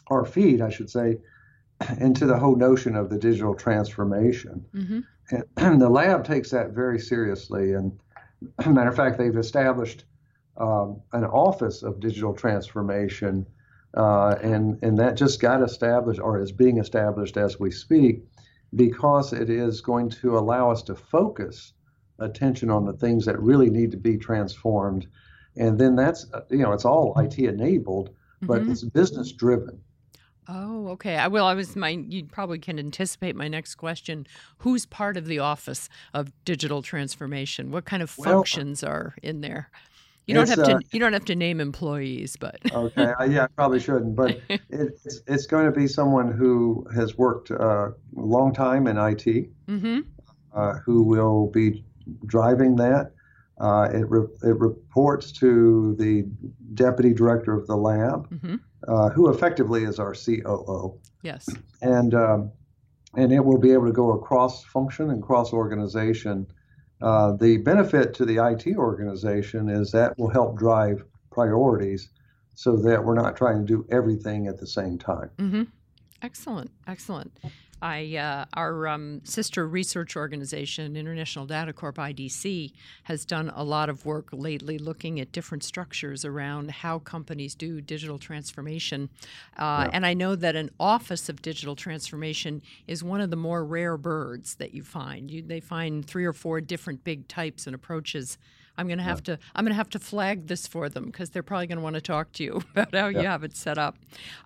[0.08, 1.16] our feed, I should say,
[1.98, 4.66] into the whole notion of the digital transformation.
[4.74, 5.00] Mm-hmm.
[5.30, 7.72] And, and, the lab takes that very seriously.
[7.72, 7.98] And
[8.66, 10.04] matter of fact, they've established
[10.58, 13.46] um, an office of digital transformation,
[13.96, 18.24] uh, and and that just got established or is being established as we speak
[18.74, 21.72] because it is going to allow us to focus
[22.18, 25.06] attention on the things that really need to be transformed.
[25.56, 28.72] And then that's, you know, it's all IT enabled, but mm-hmm.
[28.72, 29.80] it's business driven.
[30.48, 31.16] Oh, okay.
[31.16, 31.44] I will.
[31.44, 31.90] I was my.
[31.90, 34.26] You probably can anticipate my next question.
[34.58, 37.70] Who's part of the office of digital transformation?
[37.70, 39.70] What kind of functions well, are in there?
[40.26, 40.76] You don't have to.
[40.76, 43.12] Uh, you don't have to name employees, but okay.
[43.28, 44.14] yeah, I probably shouldn't.
[44.14, 48.96] But it's it's going to be someone who has worked uh, a long time in
[48.98, 49.24] IT,
[49.66, 50.00] mm-hmm.
[50.54, 51.84] uh, who will be
[52.26, 53.12] driving that.
[53.60, 56.24] Uh, it re- it reports to the
[56.74, 58.56] deputy director of the lab, mm-hmm.
[58.88, 60.98] Uh, who effectively is our COO.
[61.22, 61.48] Yes.
[61.80, 62.52] And um,
[63.16, 66.46] and it will be able to go across function and cross organization
[67.02, 72.10] uh, the benefit to the IT organization is that will help drive priorities
[72.54, 75.30] so that we're not trying to do everything at the same time.
[75.38, 75.62] Mm-hmm.
[76.22, 77.36] Excellent, excellent.
[77.82, 83.88] I, uh, our um, sister research organization, International Data Corp (IDC), has done a lot
[83.88, 89.08] of work lately looking at different structures around how companies do digital transformation.
[89.58, 89.90] Uh, yeah.
[89.92, 93.96] And I know that an office of digital transformation is one of the more rare
[93.96, 95.28] birds that you find.
[95.28, 98.38] You, they find three or four different big types and approaches
[98.78, 99.36] I'm going to have yeah.
[99.36, 101.82] to I'm going to have to flag this for them because they're probably going to
[101.82, 103.20] want to talk to you about how yeah.
[103.20, 103.96] you have it set up.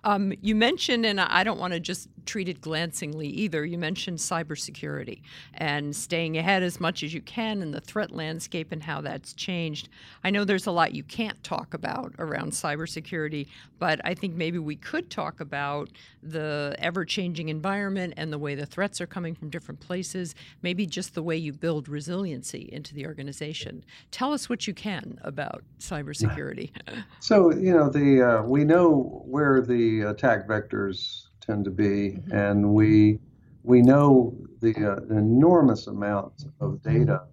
[0.03, 3.65] Um, you mentioned, and I don't want to just treat it glancingly either.
[3.65, 5.21] You mentioned cybersecurity
[5.53, 9.33] and staying ahead as much as you can in the threat landscape and how that's
[9.33, 9.89] changed.
[10.23, 13.47] I know there's a lot you can't talk about around cybersecurity,
[13.79, 15.89] but I think maybe we could talk about
[16.21, 20.35] the ever-changing environment and the way the threats are coming from different places.
[20.61, 23.85] Maybe just the way you build resiliency into the organization
[24.17, 26.71] Tell us what you can about cybersecurity.
[27.19, 32.31] So you know the uh, we know where the attack vectors tend to be, mm-hmm.
[32.31, 33.19] and we
[33.63, 37.25] we know the, uh, enormous amount of data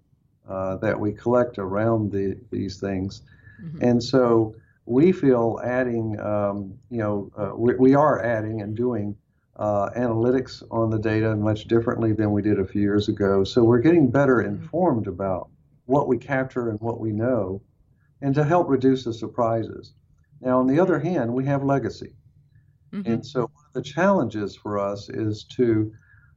[0.47, 3.23] uh, that we collect around the, these things,
[3.59, 3.81] mm-hmm.
[3.81, 4.53] and so
[4.85, 9.15] we feel adding, um, you know, uh, we, we, are adding and doing
[9.55, 13.43] uh, analytics on the data much differently than we did a few years ago.
[13.43, 14.61] So we're getting better mm-hmm.
[14.61, 15.49] informed about
[15.85, 17.61] what we capture and what we know,
[18.21, 19.93] and to help reduce the surprises.
[20.41, 22.13] Now, on the other hand, we have legacy.
[22.91, 23.11] Mm-hmm.
[23.11, 25.91] And so one of the challenges for us is to,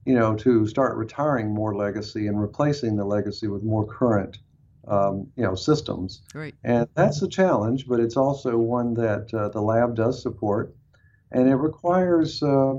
[0.05, 4.39] you know, to start retiring more legacy and replacing the legacy with more current,
[4.87, 6.23] um, you know, systems.
[6.35, 6.55] Right.
[6.65, 10.75] And that's a challenge, but it's also one that uh, the lab does support,
[11.33, 12.75] and it requires, uh,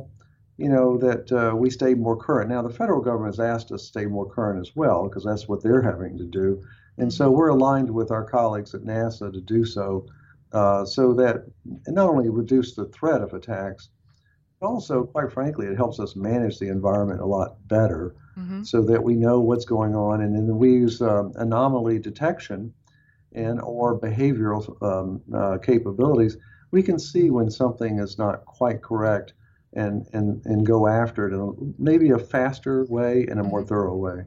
[0.59, 2.49] you know, that uh, we stay more current.
[2.49, 5.47] Now, the federal government has asked us to stay more current as well because that's
[5.47, 6.61] what they're having to do.
[6.97, 10.05] And so we're aligned with our colleagues at NASA to do so,
[10.51, 11.45] uh, so that
[11.87, 13.87] not only reduce the threat of attacks,
[14.59, 18.63] but also, quite frankly, it helps us manage the environment a lot better mm-hmm.
[18.63, 20.21] so that we know what's going on.
[20.21, 22.73] And then we use um, anomaly detection
[23.31, 26.35] and or behavioral um, uh, capabilities.
[26.71, 29.33] We can see when something is not quite correct
[29.73, 33.95] and, and, and go after it in maybe a faster way and a more thorough
[33.95, 34.25] way.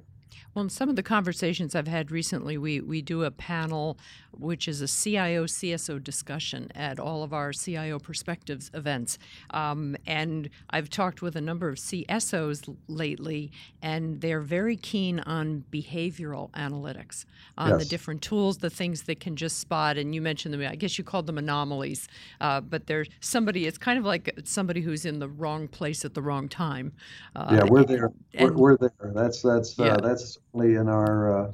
[0.54, 3.98] Well, in some of the conversations I've had recently, we, we do a panel
[4.32, 9.18] which is a CIO CSO discussion at all of our CIO Perspectives events.
[9.50, 13.50] Um, and I've talked with a number of CSOs lately,
[13.82, 17.24] and they're very keen on behavioral analytics,
[17.58, 17.78] on yes.
[17.80, 19.96] the different tools, the things that can just spot.
[19.98, 22.08] And you mentioned them, I guess you called them anomalies,
[22.40, 26.14] uh, but they're somebody, it's kind of like somebody who's in the wrong place at
[26.14, 26.92] the wrong time.
[27.36, 28.10] Uh, yeah, we're there.
[28.34, 29.12] And, we're, we're, there.
[29.14, 29.96] That's, that's, uh, yeah.
[29.96, 31.52] that's in our uh,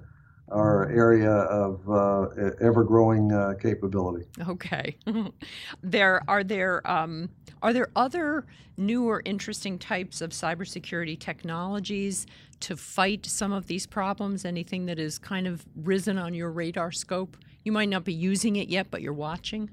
[0.51, 2.29] our area of uh,
[2.61, 4.27] ever growing uh, capability.
[4.49, 4.97] Okay,
[5.83, 7.29] there are there um,
[7.63, 8.45] are there other
[8.77, 12.27] new or interesting types of cybersecurity technologies
[12.61, 14.45] to fight some of these problems?
[14.45, 17.37] Anything that has kind of risen on your radar scope?
[17.65, 19.71] You might not be using it yet, but you're watching.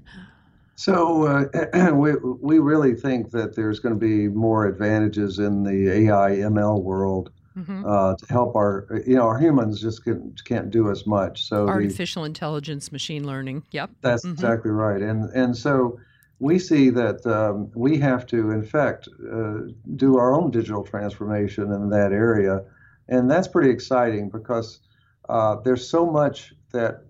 [0.76, 5.90] So uh, we we really think that there's going to be more advantages in the
[5.90, 7.84] AI ML world mm-hmm.
[7.86, 11.44] uh, to help our you know our humans just can, can't do as much.
[11.44, 13.64] So artificial the, intelligence, machine learning.
[13.72, 14.32] Yep, that's mm-hmm.
[14.32, 15.00] exactly right.
[15.00, 15.98] And and so
[16.38, 19.54] we see that um, we have to, in fact, uh,
[19.96, 22.64] do our own digital transformation in that area,
[23.08, 24.80] and that's pretty exciting because
[25.28, 27.02] uh, there's so much that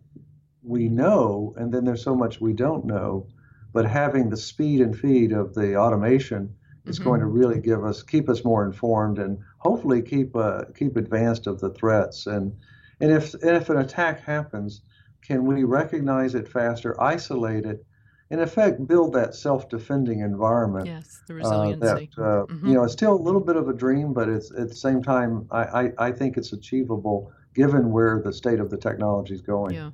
[0.63, 3.27] we know, and then there's so much we don't know.
[3.73, 6.57] But having the speed and feed of the automation
[6.87, 7.09] is mm-hmm.
[7.09, 11.47] going to really give us keep us more informed and hopefully keep uh, keep advanced
[11.47, 12.53] of the threats and
[13.01, 14.83] and if if an attack happens
[15.23, 17.85] can we recognize it faster isolate it
[18.31, 22.67] in effect build that self-defending environment yes the resiliency uh, that uh, mm-hmm.
[22.69, 25.03] you know it's still a little bit of a dream but it's at the same
[25.03, 29.43] time I, I, I think it's achievable given where the state of the technology is
[29.43, 29.91] going yeah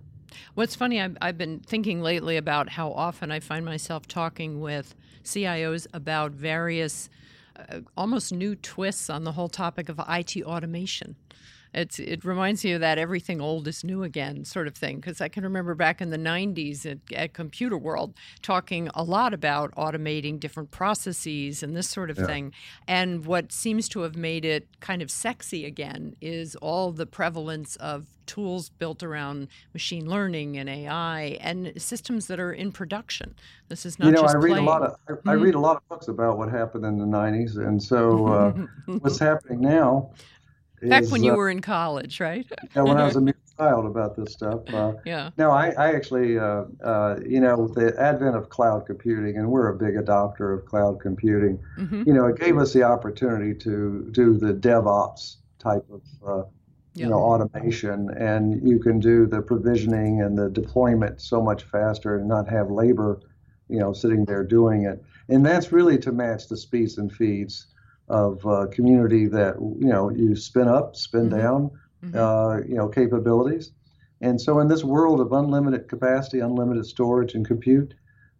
[0.54, 4.94] What's funny, I've, I've been thinking lately about how often I find myself talking with
[5.24, 7.08] CIOs about various
[7.56, 11.16] uh, almost new twists on the whole topic of IT automation.
[11.74, 15.20] It's it reminds me of that everything old is new again sort of thing because
[15.20, 20.38] I can remember back in the 90s at, at, Computerworld talking a lot about automating
[20.38, 22.26] different processes and this sort of yeah.
[22.26, 22.52] thing.
[22.86, 27.76] And what seems to have made it kind of sexy again is all the prevalence
[27.76, 33.34] of tools built around machine learning and AI and systems that are in production.
[33.68, 34.66] This is not you know, just I read playing.
[34.66, 35.28] a lot of I, mm-hmm.
[35.28, 38.52] I, read a lot of books about what happened in the 90s, and so uh,
[39.00, 40.12] what's happening now
[40.82, 42.46] Back when you uh, were in college, right?
[42.74, 44.62] yeah, when I was a mere child about this stuff.
[44.72, 45.30] Uh, yeah.
[45.36, 49.50] No, I, I actually, uh, uh, you know, with the advent of cloud computing, and
[49.50, 51.58] we're a big adopter of cloud computing.
[51.78, 52.02] Mm-hmm.
[52.06, 56.44] You know, it gave us the opportunity to do the DevOps type of, uh,
[56.94, 62.16] you know, automation, and you can do the provisioning and the deployment so much faster,
[62.16, 63.20] and not have labor,
[63.68, 65.02] you know, sitting there doing it.
[65.28, 67.71] And that's really to match the speeds and feeds
[68.08, 71.38] of uh, community that you know you spin up, spin mm-hmm.
[71.38, 71.70] down,
[72.04, 72.16] mm-hmm.
[72.16, 73.72] Uh, you know capabilities.
[74.20, 77.94] And so in this world of unlimited capacity, unlimited storage and compute,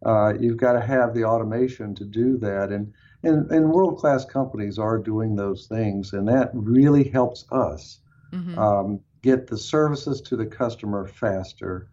[0.05, 2.71] uh, you've got to have the automation to do that.
[2.71, 7.99] And and, and world class companies are doing those things, and that really helps us
[8.33, 8.57] mm-hmm.
[8.57, 11.87] um, get the services to the customer faster.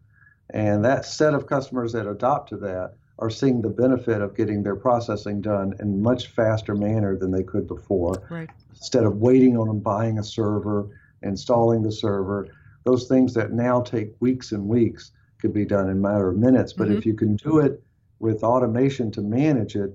[0.52, 4.62] And that set of customers that adopt to that are seeing the benefit of getting
[4.62, 8.14] their processing done in much faster manner than they could before.
[8.30, 8.48] Right.
[8.70, 10.88] Instead of waiting on them buying a server,
[11.22, 12.48] installing the server,
[12.84, 16.38] those things that now take weeks and weeks could be done in a matter of
[16.38, 16.72] minutes.
[16.72, 16.98] But mm-hmm.
[16.98, 17.82] if you can do it
[18.18, 19.94] with automation to manage it,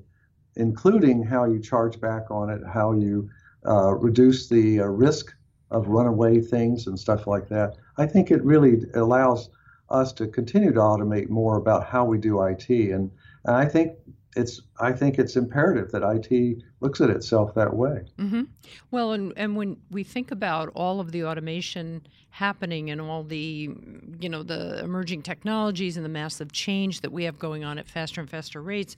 [0.55, 3.29] including how you charge back on it, how you
[3.67, 5.33] uh, reduce the uh, risk
[5.71, 9.49] of runaway things and stuff like that, I think it really allows
[9.89, 12.69] us to continue to automate more about how we do IT.
[12.69, 13.12] And,
[13.45, 13.98] and I think
[14.36, 18.06] it's I think it's imperative that IT looks at itself that way.
[18.19, 18.43] Mm-hmm.
[18.91, 23.69] Well, and and when we think about all of the automation happening and all the
[24.19, 27.88] you know the emerging technologies and the massive change that we have going on at
[27.88, 28.98] faster and faster rates,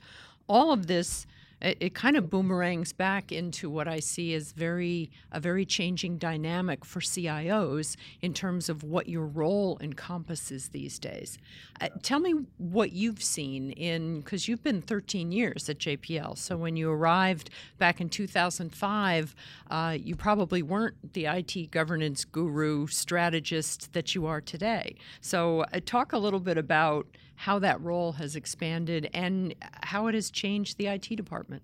[0.49, 1.27] all of this
[1.61, 6.17] it, it, kind of boomerangs back into what I see as very a very changing
[6.17, 11.37] dynamic for CIOs in terms of what your role encompasses these days.
[11.81, 16.37] Uh, tell me what you've seen in because you've been 13 years at JPL.
[16.37, 19.35] So when you arrived back in 2005,
[19.69, 24.95] uh, you probably weren't the IT governance guru strategist that you are today.
[25.21, 27.07] So uh, talk a little bit about
[27.37, 31.61] how that role has expanded and how it has changed the IT department.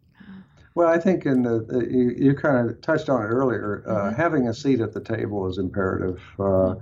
[0.75, 3.83] Well, I think in the, the you, you, kind of touched on it earlier.
[3.85, 4.15] Uh, mm-hmm.
[4.15, 6.21] Having a seat at the table is imperative.
[6.39, 6.75] Uh,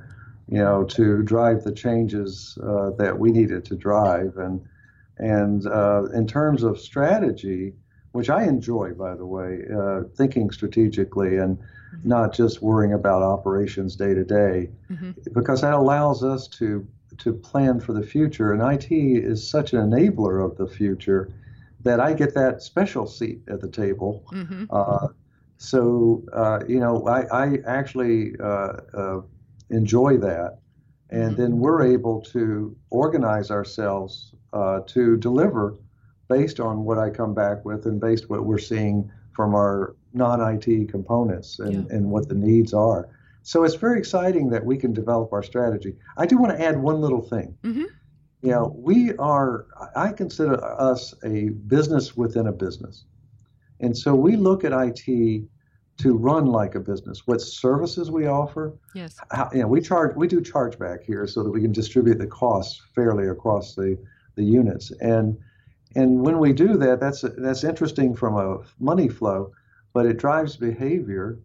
[0.47, 4.61] you know, to drive the changes uh, that we needed to drive, and
[5.17, 7.73] and uh, in terms of strategy,
[8.11, 12.09] which I enjoy, by the way, uh, thinking strategically and mm-hmm.
[12.09, 15.11] not just worrying about operations day to day, mm-hmm.
[15.33, 16.85] because that allows us to
[17.21, 18.53] to plan for the future.
[18.53, 21.29] And IT is such an enabler of the future
[21.81, 24.23] that I get that special seat at the table.
[24.31, 24.65] Mm-hmm.
[24.69, 25.07] Uh,
[25.57, 29.21] so, uh, you know, I, I actually uh, uh
[29.69, 30.59] enjoy that.
[31.09, 31.41] And mm-hmm.
[31.41, 35.75] then we're able to organize ourselves uh, to deliver
[36.27, 40.89] based on what I come back with and based what we're seeing from our non-IT
[40.89, 41.95] components and, yeah.
[41.95, 43.09] and what the needs are.
[43.43, 45.95] So it's very exciting that we can develop our strategy.
[46.17, 47.57] I do want to add one little thing.
[47.63, 47.85] Mm-hmm.
[48.41, 53.05] You know, we are, I consider us a business within a business.
[53.79, 55.43] And so we look at IT
[55.97, 57.27] to run like a business.
[57.27, 58.77] What services we offer?
[58.95, 59.19] Yes.
[59.31, 62.27] How, you know, we charge, we do chargeback here so that we can distribute the
[62.27, 63.97] costs fairly across the,
[64.35, 64.91] the units.
[65.01, 65.37] And
[65.95, 69.51] and when we do that, that's that's interesting from a money flow,
[69.93, 71.39] but it drives behavior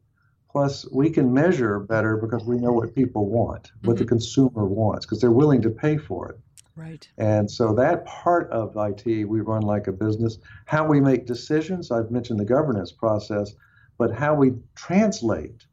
[0.56, 4.04] Plus, we can measure better because we know what people want, what mm-hmm.
[4.04, 6.40] the consumer wants, because they're willing to pay for it.
[6.74, 7.06] Right.
[7.18, 10.38] And so that part of IT we run like a business.
[10.64, 13.54] How we make decisions, I've mentioned the governance process,
[13.98, 15.66] but how we translate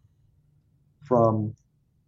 [1.02, 1.56] from,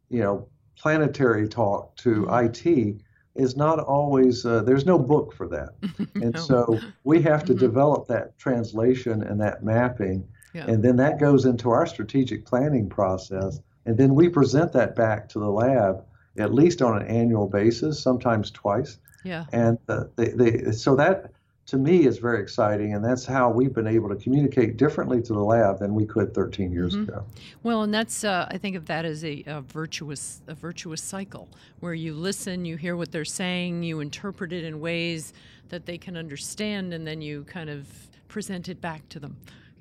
[0.10, 2.46] you know, planetary talk to mm-hmm.
[2.46, 3.02] IT
[3.36, 5.70] is not always uh, there's no book for that
[6.16, 6.40] and no.
[6.42, 7.60] so we have to mm-hmm.
[7.68, 10.66] develop that translation and that mapping yeah.
[10.68, 13.60] And then that goes into our strategic planning process.
[13.86, 16.06] And then we present that back to the lab
[16.38, 18.98] at least on an annual basis, sometimes twice.
[19.24, 19.46] Yeah.
[19.52, 21.32] And uh, they, they, so that
[21.68, 25.34] to me is very exciting, and that's how we've been able to communicate differently to
[25.34, 27.10] the lab than we could 13 years mm-hmm.
[27.10, 27.26] ago.
[27.64, 31.50] Well, and that's uh, I think of that as a, a, virtuous a virtuous cycle
[31.80, 35.34] where you listen, you hear what they're saying, you interpret it in ways
[35.70, 37.88] that they can understand, and then you kind of
[38.28, 39.36] present it back to them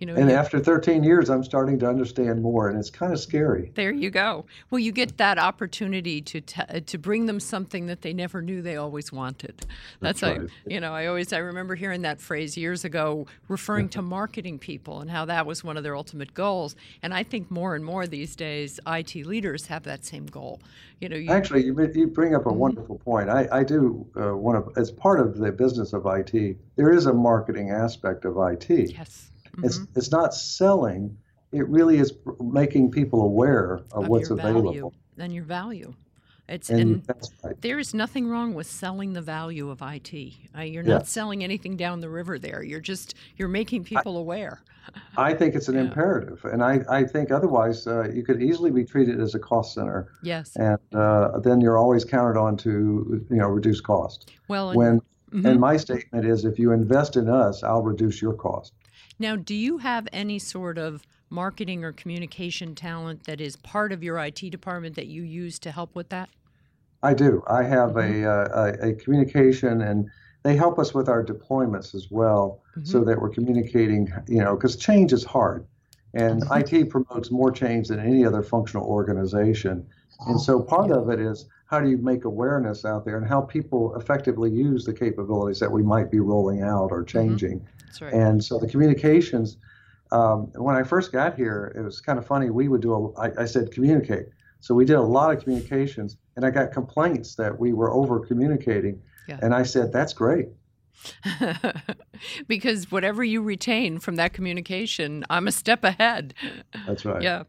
[0.05, 3.11] You know, and you, after 13 years, I'm starting to understand more, and it's kind
[3.11, 3.73] of scary.
[3.75, 4.45] There you go.
[4.69, 8.61] Well, you get that opportunity to t- to bring them something that they never knew
[8.61, 9.65] they always wanted.
[10.01, 10.51] That's, That's right.
[10.67, 15.01] you know, I always I remember hearing that phrase years ago, referring to marketing people
[15.01, 16.77] and how that was one of their ultimate goals.
[17.03, 20.61] And I think more and more these days, IT leaders have that same goal.
[21.01, 22.59] You know, you, actually, you, you bring up a mm-hmm.
[22.59, 23.31] wonderful point.
[23.31, 27.07] I, I do uh, want to, as part of the business of IT, there is
[27.07, 28.69] a marketing aspect of IT.
[28.69, 29.65] Yes Mm-hmm.
[29.65, 31.17] It's it's not selling.
[31.53, 35.95] It really is making people aware of, of what's available value and your value.
[36.49, 37.61] It's and, and right.
[37.63, 40.35] there is nothing wrong with selling the value of IT.
[40.57, 41.07] Uh, you're not yeah.
[41.07, 42.63] selling anything down the river there.
[42.63, 44.63] You're just you're making people I, aware.
[45.17, 45.83] I think it's an yeah.
[45.83, 49.73] imperative, and I, I think otherwise uh, you could easily be treated as a cost
[49.73, 50.13] center.
[50.23, 50.55] Yes.
[50.57, 54.31] And uh, then you're always counted on to you know reduce cost.
[54.49, 55.01] Well, when
[55.33, 55.47] mm-hmm.
[55.47, 58.75] and my statement is if you invest in us, I'll reduce your cost.
[59.19, 64.03] Now, do you have any sort of marketing or communication talent that is part of
[64.03, 66.29] your IT department that you use to help with that?
[67.03, 67.43] I do.
[67.47, 68.25] I have mm-hmm.
[68.25, 70.09] a, uh, a, a, communication, and
[70.43, 72.85] they help us with our deployments as well, mm-hmm.
[72.85, 74.11] so that we're communicating.
[74.27, 75.67] You know, because change is hard,
[76.15, 76.77] and mm-hmm.
[76.77, 79.87] IT promotes more change than any other functional organization.
[80.27, 83.41] And so part of it is how do you make awareness out there and how
[83.43, 87.19] people effectively use the capabilities that we might be rolling out or mm-hmm.
[87.19, 87.61] changing.
[87.61, 87.74] Mm-hmm.
[88.01, 88.13] Right.
[88.13, 89.57] And so the communications,
[90.13, 92.51] um, when I first got here, it was kind of funny.
[92.51, 94.27] We would do, a, I, I said communicate.
[94.61, 98.21] So we did a lot of communications, and I got complaints that we were over
[98.21, 99.03] communicating.
[99.29, 99.39] Yeah.
[99.43, 100.49] And I said, that's great.
[102.49, 106.35] because whatever you retain from that communication, I'm a step ahead.
[106.87, 107.23] That's right.
[107.23, 107.45] Yeah.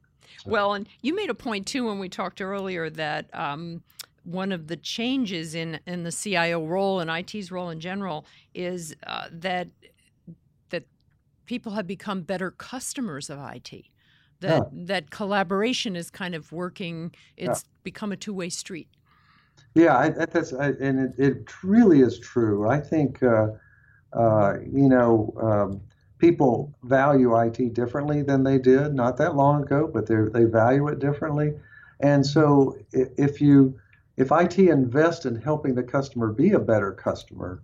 [0.46, 3.82] Well, and you made a point too when we talked earlier that um,
[4.24, 8.96] one of the changes in in the CIO role and IT's role in general is
[9.08, 9.68] uh, that that
[11.46, 13.86] people have become better customers of IT.
[14.42, 14.64] That yeah.
[14.86, 17.14] that collaboration is kind of working.
[17.38, 17.80] It's yeah.
[17.84, 18.88] become a two way street.
[19.74, 22.68] Yeah, I, that's I, and it, it, really is true.
[22.68, 23.48] I think uh,
[24.14, 25.34] uh, you know.
[25.42, 25.82] Um,
[26.18, 30.88] people value IT differently than they did not that long ago, but they they value
[30.88, 31.54] it differently.
[32.00, 33.78] And so if you
[34.18, 37.62] if IT invests in helping the customer be a better customer,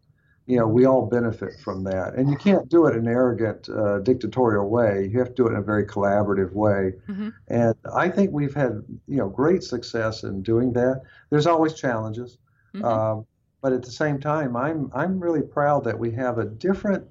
[0.52, 2.16] you know, we all benefit from that.
[2.16, 5.08] And you can't do it in an arrogant, uh, dictatorial way.
[5.10, 6.92] You have to do it in a very collaborative way.
[7.08, 7.30] Mm-hmm.
[7.48, 11.04] And I think we've had, you know, great success in doing that.
[11.30, 12.38] There's always challenges,
[12.76, 12.84] mm-hmm.
[12.84, 13.24] uh,
[13.62, 17.06] but at the same time, I'm I'm really proud that we have a different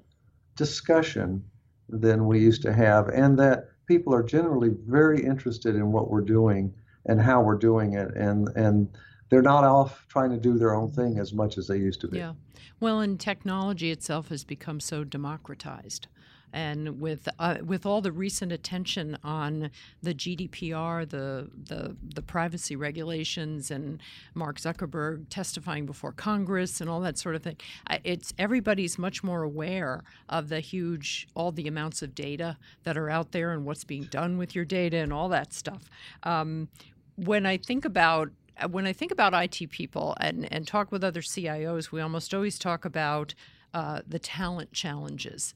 [0.55, 1.43] discussion
[1.89, 6.21] than we used to have, and that people are generally very interested in what we're
[6.21, 6.75] doing
[7.07, 8.89] and how we're doing it, and and
[9.31, 12.07] they're not off trying to do their own thing as much as they used to
[12.07, 12.19] be.
[12.19, 12.33] Yeah,
[12.79, 16.07] well, and technology itself has become so democratized
[16.53, 19.71] and with uh, with all the recent attention on
[20.01, 24.01] the GDPR, the, the the privacy regulations, and
[24.33, 27.57] Mark Zuckerberg testifying before Congress and all that sort of thing,
[28.03, 33.09] it's everybody's much more aware of the huge all the amounts of data that are
[33.09, 35.89] out there and what's being done with your data and all that stuff.
[36.23, 36.67] Um,
[37.15, 38.31] when I think about
[38.69, 42.59] when I think about IT people and, and talk with other CIOs, we almost always
[42.59, 43.33] talk about
[43.73, 45.53] uh, the talent challenges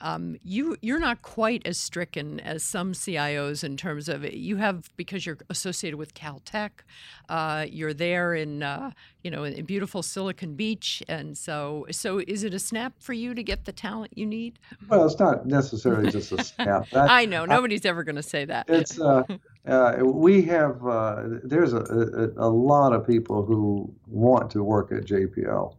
[0.00, 4.90] um, you you're not quite as stricken as some CIOs in terms of you have
[4.96, 6.70] because you're associated with Caltech,
[7.28, 8.90] uh, you're there in uh,
[9.22, 13.34] you know in beautiful Silicon Beach, and so so is it a snap for you
[13.34, 14.58] to get the talent you need?
[14.88, 16.86] Well, it's not necessarily just a snap.
[16.96, 18.68] That, I know nobody's I, ever going to say that.
[18.68, 19.22] It's uh,
[19.66, 24.92] uh we have uh, there's a, a, a lot of people who want to work
[24.92, 25.74] at JPL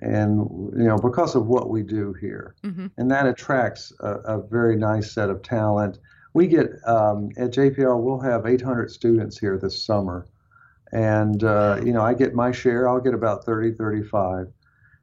[0.00, 0.38] and
[0.76, 2.54] you know because of what we do here.
[2.64, 2.86] Mm-hmm.
[2.96, 5.98] and that attracts a, a, very nice set of talent.
[6.34, 10.26] We get um, at jpl we'll have 800 students here this summer.
[10.92, 14.46] And uh, you know i get my share i'll get about 30 35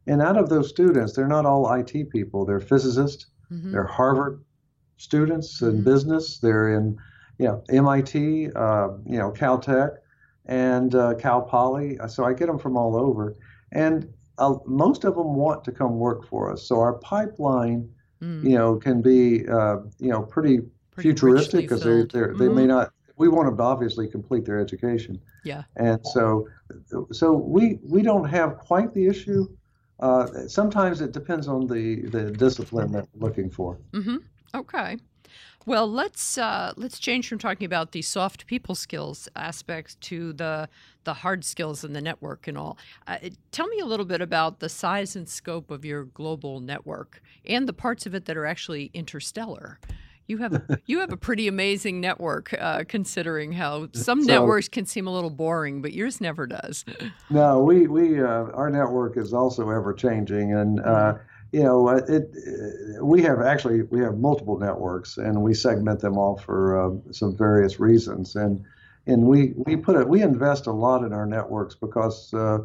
[0.08, 2.46] and out of those students they're not all it people.
[2.46, 3.72] They're physicists mm-hmm.
[3.72, 4.44] they're harvard
[4.98, 5.84] students in mm-hmm.
[5.84, 6.98] business they're in
[7.38, 8.16] you know mit
[8.56, 9.98] uh, you know caltech
[10.46, 11.98] and uh, cal poly.
[12.08, 13.36] So i get them from all over.
[13.72, 16.64] And uh, most of them want to come work for us.
[16.64, 17.90] So our pipeline,
[18.22, 18.44] mm.
[18.44, 20.60] you know, can be, uh, you know, pretty,
[20.92, 22.92] pretty futuristic because they they they may not.
[23.18, 25.22] We want them to obviously complete their education.
[25.46, 25.64] Yeah.
[25.78, 26.50] And so,
[27.12, 29.48] so we we don't have quite the issue.
[30.02, 33.80] Uh, sometimes it depends on the the discipline that we're looking for.
[33.94, 34.18] Mm-hmm.
[34.54, 34.98] Okay.
[35.66, 40.70] Well, let's uh, let's change from talking about the soft people skills aspects to the
[41.06, 42.78] the hard skills and the network and all.
[43.08, 43.18] Uh,
[43.52, 47.68] tell me a little bit about the size and scope of your global network and
[47.68, 49.80] the parts of it that are actually interstellar.
[50.28, 54.68] You have a, you have a pretty amazing network, uh, considering how some so, networks
[54.68, 56.86] can seem a little boring, but yours never does.
[57.30, 61.22] No, we we uh, our network is also ever changing, and uh, mm-hmm.
[61.56, 66.18] You know it, it, We have actually we have multiple networks, and we segment them
[66.18, 68.64] all for uh, some various reasons, and
[69.08, 72.34] and we we put it we invest a lot in our networks because.
[72.34, 72.60] Uh,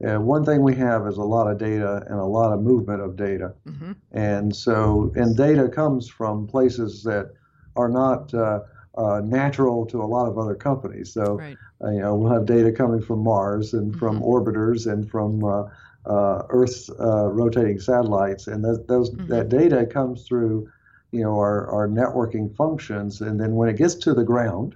[0.00, 3.16] one thing we have is a lot of data and a lot of movement of
[3.16, 3.54] data.
[3.66, 3.92] Mm-hmm.
[4.12, 7.32] And so, and data comes from places that
[7.74, 8.60] are not uh,
[8.98, 11.12] uh, natural to a lot of other companies.
[11.12, 11.56] So, right.
[11.82, 13.98] uh, you know, we'll have data coming from Mars and mm-hmm.
[13.98, 15.64] from orbiters and from uh,
[16.06, 19.26] uh, Earth's uh, rotating satellites, and that, those mm-hmm.
[19.28, 20.68] that data comes through,
[21.12, 24.74] you know, our, our networking functions, and then when it gets to the ground,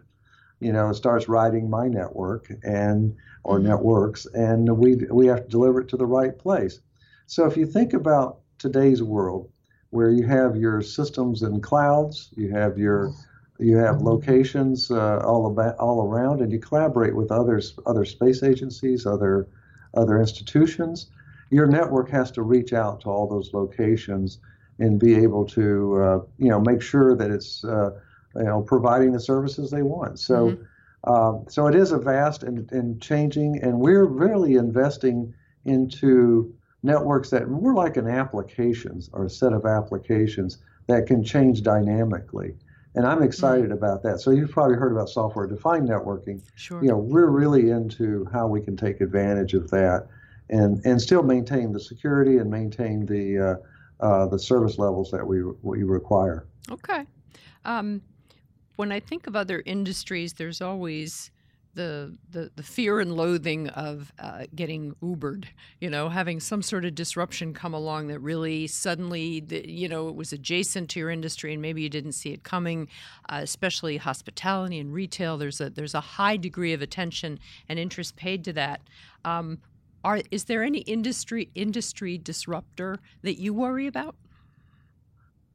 [0.60, 3.14] you know, it starts riding my network and
[3.44, 3.68] or mm-hmm.
[3.68, 6.80] networks, and we we have to deliver it to the right place.
[7.26, 9.50] So if you think about today's world,
[9.90, 13.12] where you have your systems in clouds, you have your
[13.58, 18.42] you have locations uh, all about all around, and you collaborate with others, other space
[18.42, 19.48] agencies, other
[19.94, 21.10] other institutions.
[21.50, 24.38] Your network has to reach out to all those locations
[24.78, 27.90] and be able to, uh, you know, make sure that it's, uh,
[28.36, 30.18] you know, providing the services they want.
[30.18, 30.50] So.
[30.50, 30.62] Mm-hmm
[31.04, 35.34] um, so it is a vast and, and changing, and we're really investing
[35.64, 41.62] into networks that we're like an applications or a set of applications that can change
[41.62, 42.54] dynamically.
[42.94, 43.72] And I'm excited mm-hmm.
[43.72, 44.20] about that.
[44.20, 46.42] So you've probably heard about software defined networking.
[46.56, 46.82] Sure.
[46.82, 50.08] You know, we're really into how we can take advantage of that
[50.50, 55.26] and, and still maintain the security and maintain the uh, uh, the service levels that
[55.26, 56.46] we we require.
[56.70, 57.04] Okay.
[57.64, 58.02] Um,
[58.76, 61.30] when I think of other industries, there's always
[61.74, 65.44] the, the, the fear and loathing of uh, getting Ubered,
[65.80, 70.08] you know, having some sort of disruption come along that really suddenly, the, you know,
[70.08, 72.88] it was adjacent to your industry and maybe you didn't see it coming.
[73.28, 77.38] Uh, especially hospitality and retail, there's a there's a high degree of attention
[77.68, 78.80] and interest paid to that.
[79.24, 79.58] Um,
[80.04, 84.14] are is there any industry industry disruptor that you worry about?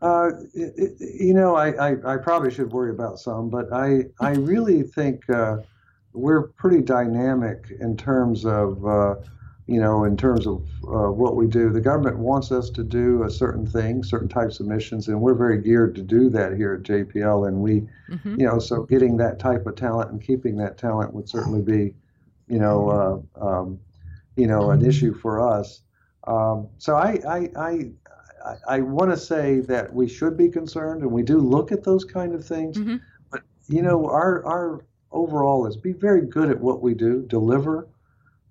[0.04, 4.32] Uh, it, you know, I, I, I, probably should worry about some, but I, I
[4.32, 5.60] really think uh,
[6.12, 9.16] we're pretty dynamic in terms of, uh,
[9.66, 11.72] you know, in terms of uh, what we do.
[11.72, 15.36] The government wants us to do a certain thing, certain types of missions, and we're
[15.36, 17.48] very geared to do that here at JPL.
[17.48, 18.42] And we, mm-hmm.
[18.42, 21.94] you know, so getting that type of talent and keeping that talent would certainly be,
[22.50, 23.80] you know, uh, um,
[24.36, 25.82] you know, an issue for us.
[26.26, 27.92] Um, so I, I, I,
[28.46, 31.84] I, I want to say that we should be concerned, and we do look at
[31.84, 32.78] those kind of things.
[32.78, 32.98] Mm-hmm.
[33.32, 37.88] But you know, our our overall is be very good at what we do, deliver,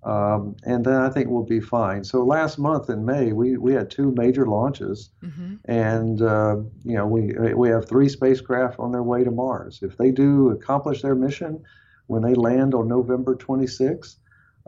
[0.03, 2.03] um, and then I think we'll be fine.
[2.03, 5.55] So last month in May, we, we had two major launches, mm-hmm.
[5.65, 9.79] and uh, you know we we have three spacecraft on their way to Mars.
[9.81, 11.63] If they do accomplish their mission
[12.07, 14.17] when they land on November 26th,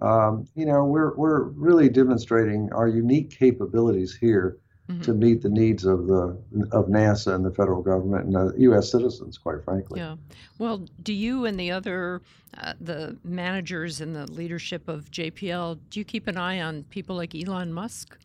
[0.02, 4.58] um, you know we're we're really demonstrating our unique capabilities here
[4.90, 5.02] mm-hmm.
[5.02, 6.38] to meet the needs of the
[6.72, 8.92] of NASA and the federal government and U.S.
[8.92, 10.00] citizens, quite frankly.
[10.00, 10.16] Yeah.
[10.58, 12.22] Well, do you and the other
[12.58, 17.16] uh, the managers and the leadership of JPL do you keep an eye on people
[17.16, 18.18] like Elon Musk?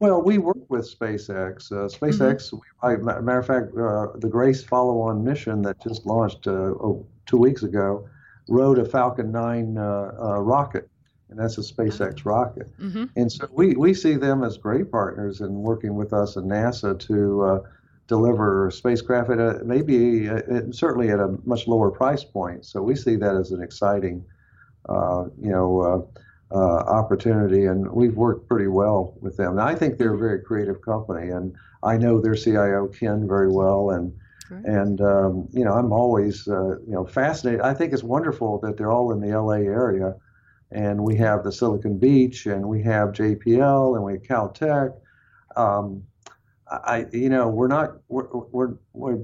[0.00, 1.70] Well, we work with SpaceX.
[1.70, 2.86] Uh, SpaceX, mm-hmm.
[2.86, 7.38] I, matter of fact, uh, the Grace follow-on mission that just launched uh, oh, two
[7.38, 8.06] weeks ago
[8.48, 10.88] rode a Falcon 9 uh, uh, rocket
[11.34, 12.70] and that's a SpaceX rocket.
[12.78, 13.06] Mm-hmm.
[13.16, 16.98] And so we, we see them as great partners in working with us and NASA
[17.08, 17.60] to uh,
[18.06, 22.64] deliver spacecraft at a, maybe a, uh, certainly at a much lower price point.
[22.64, 24.24] So we see that as an exciting,
[24.88, 26.20] uh, you know, uh,
[26.54, 29.52] uh opportunity, and we've worked pretty well with them.
[29.52, 33.50] And I think they're a very creative company, and I know their CIO Ken very
[33.50, 34.12] well, and.
[34.64, 37.60] And um, you know, I'm always uh, you know fascinated.
[37.60, 40.14] I think it's wonderful that they're all in the LA area,
[40.70, 44.94] and we have the Silicon Beach, and we have JPL, and we have Caltech.
[45.56, 46.04] Um,
[46.68, 49.18] I, you know, we're not, we're, we're, we're,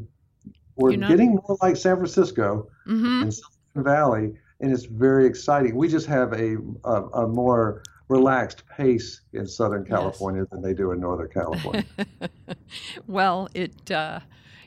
[0.77, 3.23] we're getting more like San Francisco mm-hmm.
[3.23, 5.75] and Silicon Valley, and it's very exciting.
[5.75, 10.51] We just have a, a, a more relaxed pace in Southern California yes.
[10.51, 11.85] than they do in Northern California.
[13.07, 14.21] well, it, uh,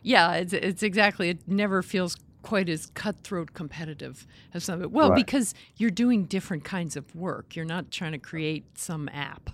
[0.04, 4.92] yeah, it's, it's exactly, it never feels quite as cutthroat competitive as some of it.
[4.92, 5.16] Well, right.
[5.16, 7.56] because you're doing different kinds of work.
[7.56, 9.50] You're not trying to create some app.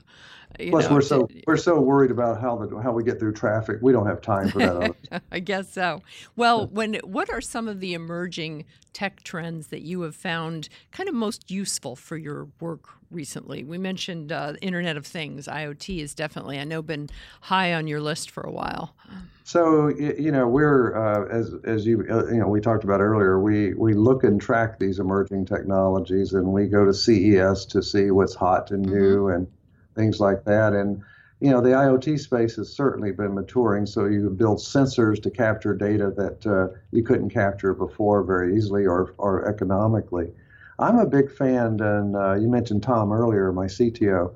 [0.69, 3.33] Plus, know, we're so to, we're so worried about how the how we get through
[3.33, 3.77] traffic.
[3.81, 5.21] We don't have time for that.
[5.31, 6.01] I guess so.
[6.35, 11.07] Well, when what are some of the emerging tech trends that you have found kind
[11.07, 13.63] of most useful for your work recently?
[13.63, 15.47] We mentioned uh, Internet of Things.
[15.47, 17.09] IoT is definitely, I know, been
[17.41, 18.95] high on your list for a while.
[19.43, 23.39] So you know, we're uh, as as you uh, you know we talked about earlier.
[23.39, 28.11] We we look and track these emerging technologies, and we go to CES to see
[28.11, 28.95] what's hot and mm-hmm.
[28.95, 29.47] new and
[29.95, 30.73] things like that.
[30.73, 31.01] And
[31.39, 33.85] you know, the IoT space has certainly been maturing.
[33.85, 38.85] So you build sensors to capture data that uh, you couldn't capture before very easily
[38.85, 40.31] or or economically.
[40.79, 44.33] I'm a big fan, and uh, you mentioned Tom earlier, my CTO.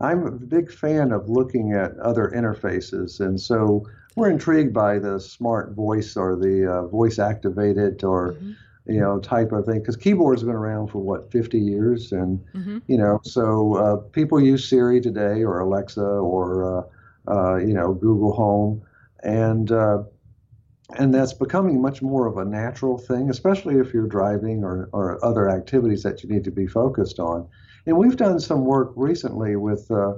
[0.00, 3.86] I'm a big fan of looking at other interfaces, and so
[4.16, 8.52] we're intrigued by the smart voice or the uh, voice activated or mm-hmm.
[8.86, 12.38] You know type of thing because keyboards have been around for what 50 years, and
[12.54, 12.78] mm-hmm.
[12.86, 16.86] you know so uh, people use Siri today or Alexa or
[17.28, 18.82] uh, uh you know Google Home,
[19.22, 20.02] and uh,
[20.96, 25.24] and that's becoming much more of a natural thing, especially if you're driving or, or
[25.24, 27.48] other activities that you need to be focused on.
[27.86, 30.14] And we've done some work recently with uh,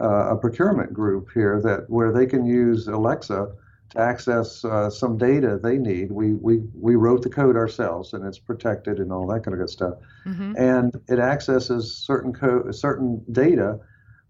[0.00, 3.52] uh, a procurement group here that where they can use Alexa
[3.90, 6.12] to access uh, some data they need.
[6.12, 9.60] We, we we wrote the code ourselves, and it's protected and all that kind of
[9.60, 9.94] good stuff.
[10.26, 10.54] Mm-hmm.
[10.56, 13.80] And it accesses certain code, certain data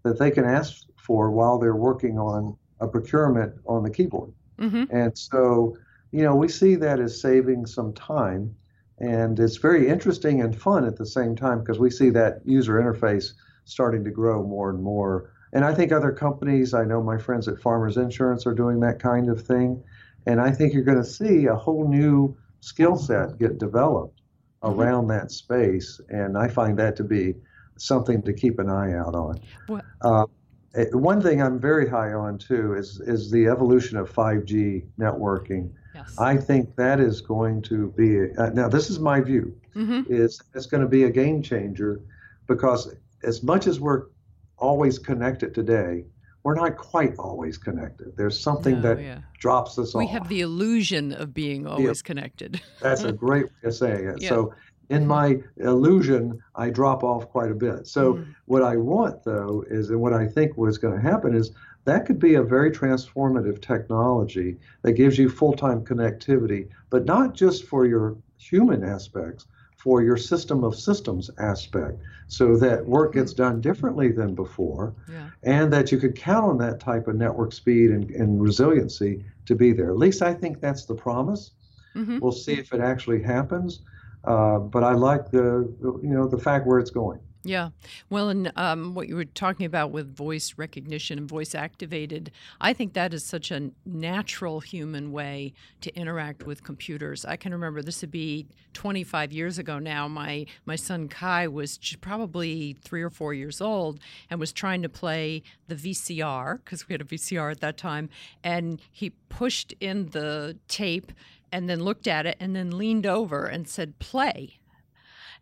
[0.03, 4.31] that they can ask for while they're working on a procurement on the keyboard.
[4.59, 4.85] Mm-hmm.
[4.95, 5.77] And so,
[6.11, 8.55] you know, we see that as saving some time.
[8.99, 12.73] And it's very interesting and fun at the same time because we see that user
[12.73, 13.33] interface
[13.65, 15.31] starting to grow more and more.
[15.53, 18.99] And I think other companies, I know my friends at Farmers Insurance are doing that
[18.99, 19.83] kind of thing.
[20.25, 24.21] And I think you're going to see a whole new skill set get developed
[24.63, 24.79] mm-hmm.
[24.79, 25.99] around that space.
[26.09, 27.35] And I find that to be
[27.77, 29.39] something to keep an eye out on.
[30.01, 30.25] Uh,
[30.75, 35.71] Eh, one thing I'm very high on too is is the evolution of 5G networking.
[35.93, 36.15] Yes.
[36.17, 38.69] I think that is going to be uh, now.
[38.69, 39.53] This is my view.
[39.75, 40.13] Mm-hmm.
[40.13, 42.01] Is it's going to be a game changer
[42.47, 44.05] because as much as we're
[44.61, 46.05] always connected today,
[46.43, 48.15] we're not quite always connected.
[48.17, 49.19] There's something no, that yeah.
[49.37, 50.09] drops us we off.
[50.09, 52.07] We have the illusion of being always yeah.
[52.07, 52.61] connected.
[52.81, 54.21] That's a great way of saying it.
[54.21, 54.29] Yeah.
[54.29, 54.53] So
[54.89, 57.87] in my illusion, I drop off quite a bit.
[57.87, 61.33] So mm what I want though is, and what I think was going to happen
[61.33, 61.51] is
[61.85, 67.63] that could be a very transformative technology that gives you full-time connectivity, but not just
[67.63, 69.47] for your human aspects,
[69.83, 75.29] for your system of systems aspect, so that work gets done differently than before, yeah.
[75.43, 79.55] and that you could count on that type of network speed and, and resiliency to
[79.55, 79.89] be there.
[79.89, 81.51] At least I think that's the promise.
[81.95, 82.19] Mm-hmm.
[82.19, 83.81] We'll see if it actually happens.
[84.23, 87.19] Uh, but I like the, the, you know the fact where it's going.
[87.43, 87.69] Yeah.
[88.09, 92.73] Well, and um, what you were talking about with voice recognition and voice activated, I
[92.73, 97.25] think that is such a natural human way to interact with computers.
[97.25, 100.07] I can remember this would be 25 years ago now.
[100.07, 104.89] My my son Kai was probably three or four years old and was trying to
[104.89, 108.09] play the VCR because we had a VCR at that time,
[108.43, 111.11] and he pushed in the tape
[111.51, 114.60] and then looked at it and then leaned over and said, play.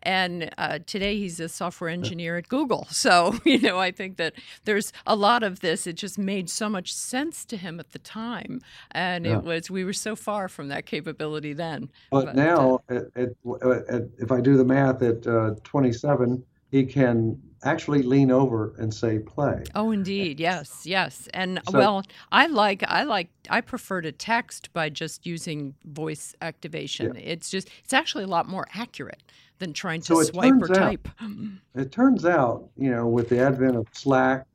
[0.03, 2.87] And uh, today he's a software engineer at Google.
[2.99, 4.33] So, you know, I think that
[4.65, 5.87] there's a lot of this.
[5.87, 8.61] It just made so much sense to him at the time.
[8.91, 9.37] And yeah.
[9.37, 11.89] it was, we were so far from that capability then.
[12.11, 16.43] But, but now, uh, at, at, at, if I do the math at uh, 27,
[16.71, 19.63] he can actually lean over and say play.
[19.75, 21.27] Oh, indeed, yes, yes.
[21.33, 26.35] And so, well, I like I like I prefer to text by just using voice
[26.41, 27.13] activation.
[27.15, 27.21] Yeah.
[27.21, 29.23] It's just it's actually a lot more accurate
[29.59, 31.07] than trying to so swipe or out, type.
[31.75, 34.45] It turns out, you know, with the advent of Slack,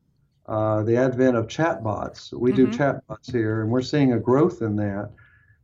[0.46, 2.70] uh, the advent of chatbots, we mm-hmm.
[2.70, 5.10] do chatbots here, and we're seeing a growth in that.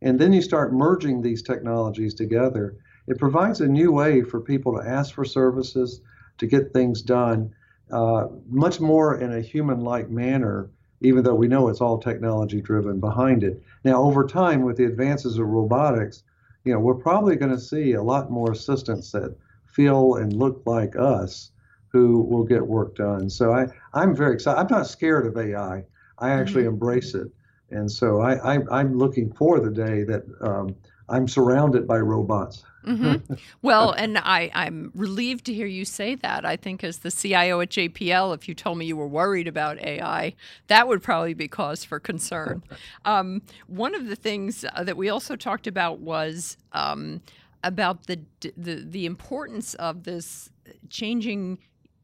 [0.03, 2.77] And then you start merging these technologies together.
[3.07, 6.01] It provides a new way for people to ask for services
[6.41, 7.55] to get things done
[7.93, 10.71] uh, much more in a human like manner,
[11.01, 13.63] even though we know it's all technology driven behind it.
[13.85, 16.23] Now, over time, with the advances of robotics,
[16.65, 19.37] you know, we're probably going to see a lot more assistants that
[19.67, 21.51] feel and look like us
[21.89, 23.29] who will get work done.
[23.29, 24.61] So I, I'm very excited.
[24.61, 25.85] I'm not scared of AI.
[26.19, 26.75] I actually mm-hmm.
[26.75, 27.29] embrace it.
[27.71, 30.75] And so I, I, am looking for the day that um,
[31.09, 32.65] I'm surrounded by robots.
[32.87, 33.35] Mm-hmm.
[33.63, 36.45] Well, and I, I'm relieved to hear you say that.
[36.47, 39.79] I think, as the CIO at JPL, if you told me you were worried about
[39.81, 40.35] AI,
[40.69, 42.63] that would probably be cause for concern.
[43.05, 47.23] Um, one of the things uh, that we also talked about was um,
[47.65, 48.21] about the,
[48.57, 50.51] the the importance of this
[50.89, 51.59] changing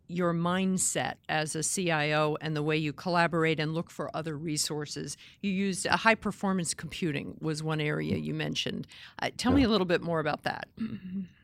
[0.08, 5.16] your mindset as a CIO and the way you collaborate and look for other resources.
[5.40, 8.86] You used uh, high performance computing was one area you mentioned.
[9.20, 9.56] Uh, tell yeah.
[9.56, 10.68] me a little bit more about that.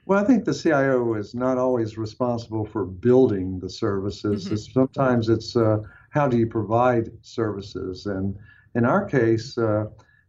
[0.05, 4.47] Well, I think the CIO is not always responsible for building the services.
[4.47, 4.57] Mm-hmm.
[4.57, 5.79] Sometimes it's uh,
[6.11, 8.37] how do you provide services, and
[8.75, 9.87] in our case, uh,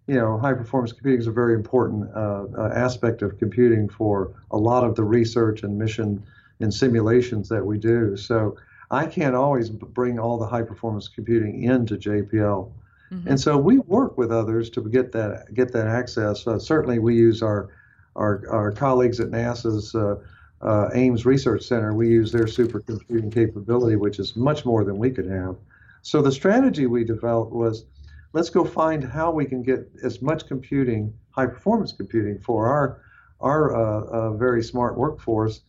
[0.07, 4.33] you know, high performance computing is a very important uh, uh, aspect of computing for
[4.51, 6.23] a lot of the research and mission
[6.63, 8.17] and simulations that we do.
[8.17, 8.57] So
[8.89, 12.71] I can't always bring all the high performance computing into JPL.
[13.11, 13.27] Mm-hmm.
[13.27, 16.47] And so we work with others to get that get that access.
[16.47, 17.69] Uh, certainly, we use our
[18.15, 20.15] our, our colleagues at NASA's uh,
[20.61, 21.93] uh, Ames Research Center.
[21.93, 25.57] We use their supercomputing capability, which is much more than we could have.
[26.03, 27.85] So the strategy we developed was
[28.33, 33.01] let's go find how we can get as much computing, high performance computing for our
[33.41, 35.61] our uh, uh, very smart workforce,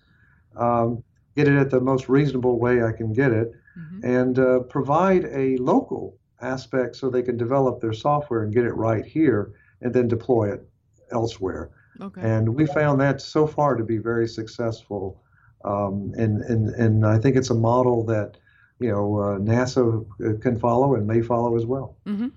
[0.56, 1.02] um,
[1.36, 4.04] get it at the most reasonable way I can get it, mm-hmm.
[4.04, 8.74] and uh, provide a local aspect so they can develop their software and get it
[8.74, 10.68] right here and then deploy it
[11.10, 11.70] elsewhere.
[12.00, 12.20] Okay.
[12.20, 15.22] And we found that so far to be very successful.
[15.64, 18.36] Um, and, and, and I think it's a model that
[18.80, 20.04] you know uh, NASA
[20.40, 21.96] can follow and may follow as well.
[22.06, 22.28] Mm-hmm.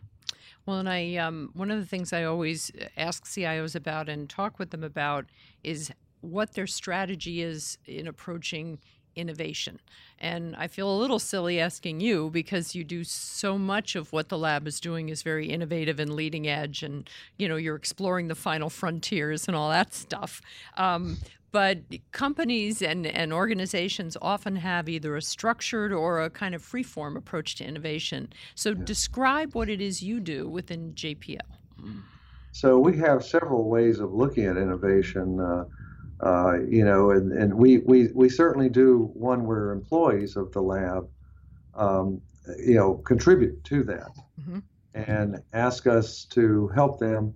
[0.66, 4.60] Well, and I um, one of the things I always ask CIOs about and talk
[4.60, 5.26] with them about
[5.64, 5.92] is
[6.28, 8.80] what their strategy is in approaching
[9.18, 9.80] innovation.
[10.20, 14.30] And I feel a little silly asking you because you do so much of what
[14.30, 18.28] the lab is doing is very innovative and leading edge, and you know you're exploring
[18.28, 20.42] the final frontiers and all that stuff.
[20.78, 21.18] Um,
[21.52, 21.80] but
[22.12, 27.56] companies and, and organizations often have either a structured or a kind of free-form approach
[27.56, 28.34] to innovation.
[28.54, 31.40] So describe what it is you do within JPL.
[32.52, 35.40] So we have several ways of looking at innovation.
[35.40, 35.66] Uh,
[36.22, 40.62] uh, you know, and, and we, we, we certainly do one where employees of the
[40.62, 41.08] lab,
[41.76, 42.22] um,
[42.58, 44.10] you know, contribute to that
[44.40, 44.60] mm-hmm.
[44.94, 47.34] and ask us to help them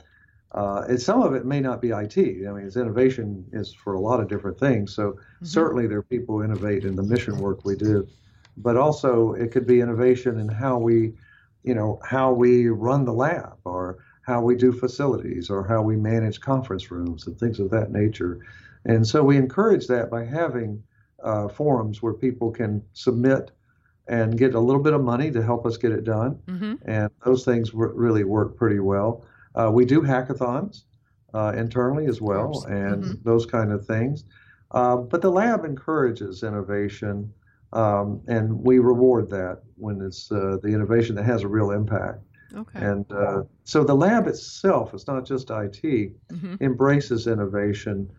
[0.54, 2.18] uh, and some of it may not be IT.
[2.18, 4.94] I mean, it's innovation is for a lot of different things.
[4.94, 5.46] So mm-hmm.
[5.46, 8.08] certainly there are people who innovate in the mission work we do,
[8.58, 11.14] but also it could be innovation in how we,
[11.64, 15.96] you know, how we run the lab or how we do facilities or how we
[15.96, 18.40] manage conference rooms and things of that nature.
[18.86, 20.84] And so we encourage that by having
[21.24, 23.52] uh, forums where people can submit
[24.08, 26.40] and get a little bit of money to help us get it done.
[26.48, 26.76] Mm-hmm.
[26.86, 29.24] And those things really work pretty well.
[29.54, 30.84] Uh, we do hackathons
[31.34, 33.14] uh, internally as well, and mm-hmm.
[33.24, 34.26] those kind of things.
[34.72, 37.32] Uh, but the lab encourages innovation,
[37.74, 42.20] um, and we reward that when it's uh, the innovation that has a real impact.
[42.56, 42.80] Okay.
[42.80, 46.56] And uh, so the lab itself, it's not just IT, mm-hmm.
[46.60, 48.10] embraces innovation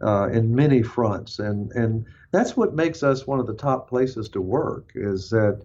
[0.00, 4.28] uh, in many fronts, and and that's what makes us one of the top places
[4.30, 4.92] to work.
[4.94, 5.62] Is that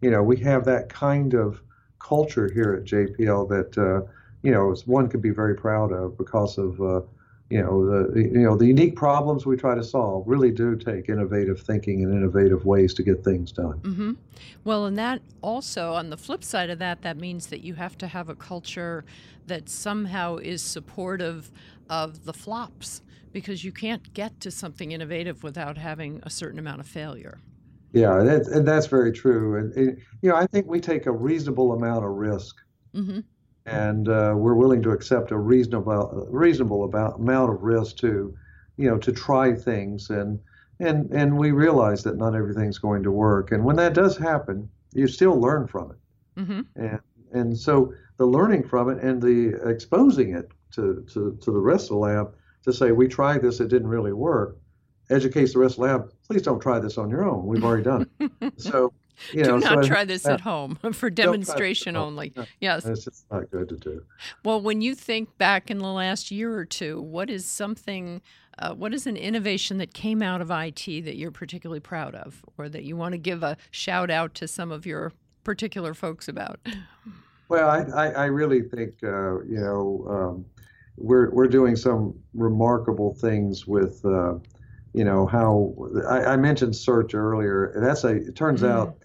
[0.00, 1.62] you know we have that kind of
[1.98, 4.06] culture here at JPL that
[4.42, 7.02] you know, one could be very proud of because of, uh,
[7.50, 11.08] you know, the you know the unique problems we try to solve really do take
[11.08, 13.80] innovative thinking and innovative ways to get things done.
[13.80, 14.12] Mm-hmm.
[14.64, 17.98] Well, and that also, on the flip side of that, that means that you have
[17.98, 19.04] to have a culture
[19.48, 21.50] that somehow is supportive
[21.88, 23.02] of the flops
[23.32, 27.40] because you can't get to something innovative without having a certain amount of failure.
[27.92, 29.56] Yeah, that's, and that's very true.
[29.56, 32.56] And, and, you know, I think we take a reasonable amount of risk.
[32.94, 33.20] Mm-hmm
[33.66, 38.34] and uh, we're willing to accept a reasonable reasonable about, amount of risk to,
[38.76, 40.40] you know, to try things and
[40.80, 43.52] and and we realize that not everything's going to work.
[43.52, 46.40] And when that does happen, you still learn from it.
[46.40, 46.60] Mm-hmm.
[46.76, 47.00] And
[47.32, 51.84] and so the learning from it and the exposing it to, to, to the rest
[51.84, 52.34] of the lab
[52.64, 54.58] to say we tried this, it didn't really work,
[55.10, 56.12] educates the rest of the lab.
[56.26, 57.46] Please don't try this on your own.
[57.46, 58.52] We've already done it.
[58.60, 58.92] so
[59.32, 62.32] you know, do not so try this at home for demonstration only.
[62.36, 64.02] No, yes, it's just not good to do.
[64.44, 68.22] Well, when you think back in the last year or two, what is something?
[68.58, 72.44] Uh, what is an innovation that came out of IT that you're particularly proud of,
[72.58, 75.12] or that you want to give a shout out to some of your
[75.44, 76.60] particular folks about?
[77.48, 80.44] Well, I, I, I really think uh, you know um,
[80.96, 84.04] we're we're doing some remarkable things with.
[84.04, 84.34] Uh,
[84.92, 85.72] you know how
[86.08, 87.72] I, I, mentioned search earlier.
[87.76, 88.16] That's a.
[88.16, 88.70] It turns mm.
[88.70, 88.96] out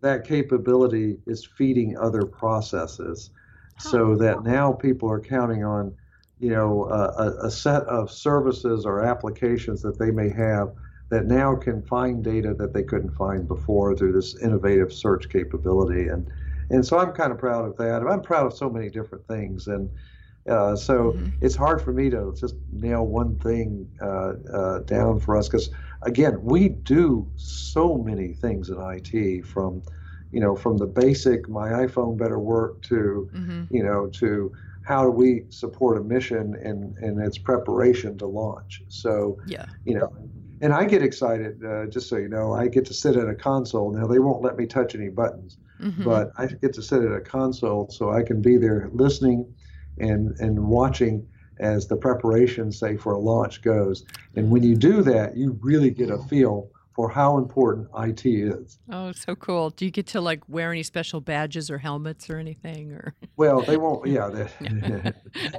[0.00, 3.30] that capability is feeding other processes
[3.78, 5.94] so that now people are counting on
[6.40, 10.72] you know a, a, set of services or applications that they may have
[11.10, 16.08] that now can find data that they couldn't find before through this innovative search capability
[16.08, 16.30] and
[16.70, 19.66] and so I'm kind of proud of that I'm proud of so many different things
[19.68, 19.88] and
[20.48, 21.28] uh, so mm-hmm.
[21.40, 25.70] it's hard for me to just nail one thing uh, uh, down for us because
[26.02, 29.82] again, we do so many things in IT from,
[30.30, 33.64] you know, from the basic my iPhone better work to, mm-hmm.
[33.70, 34.52] you know, to
[34.84, 38.82] how do we support a mission in, in its preparation to launch.
[38.88, 39.66] So, yeah.
[39.84, 40.12] you know,
[40.60, 43.34] and I get excited, uh, just so you know, I get to sit at a
[43.34, 43.92] console.
[43.92, 46.02] Now, they won't let me touch any buttons, mm-hmm.
[46.04, 49.54] but I get to sit at a console so I can be there listening
[50.00, 51.26] and, and watching
[51.60, 54.04] as the preparation, say, for a launch goes.
[54.36, 58.80] And when you do that, you really get a feel for how important IT is.
[58.90, 59.70] Oh, so cool!
[59.70, 62.90] Do you get to like wear any special badges or helmets or anything?
[62.90, 64.04] Or well, they won't.
[64.08, 64.28] Yeah,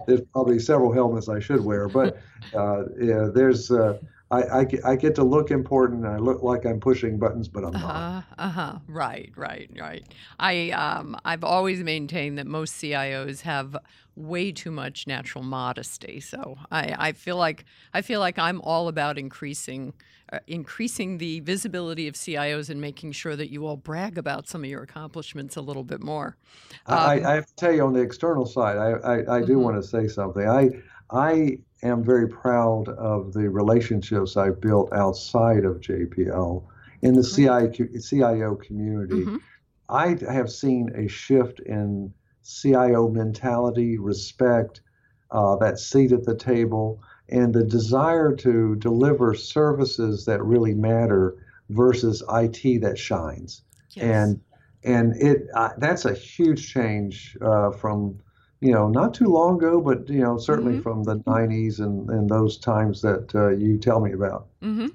[0.06, 2.18] there's probably several helmets I should wear, but
[2.54, 3.72] uh, yeah, there's.
[3.72, 4.00] Uh,
[4.32, 7.64] I, I, I, get to look important and I look like I'm pushing buttons, but
[7.64, 8.24] I'm uh-huh, not.
[8.38, 8.80] Uh huh.
[8.88, 10.06] Right, right, right.
[10.40, 13.76] I um I've always maintained that most CIOs have
[14.20, 16.20] way too much natural modesty.
[16.20, 19.93] So I, I feel like I feel like I'm all about increasing
[20.32, 24.63] uh, increasing the visibility of CIOs and making sure that you all brag about some
[24.63, 26.38] of your accomplishments a little bit more.
[26.86, 29.53] Um, I, I, have to tell you on the external side, I, I, I do
[29.53, 29.61] mm-hmm.
[29.61, 30.47] want to say something.
[30.47, 30.70] I
[31.09, 36.63] I am very proud of the relationships I've built outside of JPL
[37.01, 39.24] in the CIO, CIO community.
[39.24, 39.38] Mm-hmm.
[39.88, 42.13] I have seen a shift in
[42.50, 44.82] CIO mentality, respect,
[45.32, 51.36] uh, that seat at the table, and the desire to deliver services that really matter
[51.70, 53.62] versus IT that shines.
[53.91, 54.06] Yes.
[54.06, 54.41] And
[54.84, 58.20] and it uh, that's a huge change uh, from
[58.62, 60.82] you know not too long ago, but you know certainly mm-hmm.
[60.82, 64.47] from the '90s and, and those times that uh, you tell me about.
[64.64, 64.88] Mm-hmm.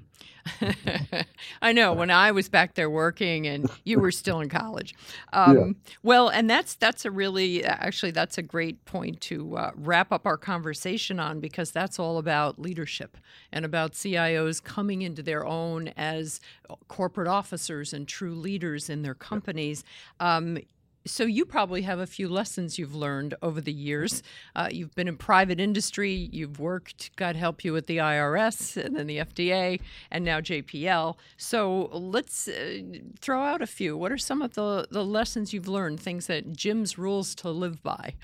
[1.63, 4.95] I know when I was back there working and you were still in college.
[5.33, 5.93] Um, yeah.
[6.03, 10.27] Well, and that's that's a really actually that's a great point to uh, wrap up
[10.27, 13.17] our conversation on because that's all about leadership
[13.51, 16.41] and about CIOs coming into their own as
[16.87, 19.83] corporate officers and true leaders in their companies.
[20.21, 20.59] Um,
[21.07, 24.23] so you probably have a few lessons you've learned over the years.
[24.57, 28.97] Uh, you've been in private industry, you've worked, God help you, with the IRS and
[28.97, 29.81] then the FDA,
[30.11, 31.17] and now JPL.
[31.37, 32.81] So let's uh,
[33.21, 33.97] throw out a few.
[33.97, 37.83] What are some of the, the lessons you've learned, things that Jim's rules to live
[37.83, 38.15] by?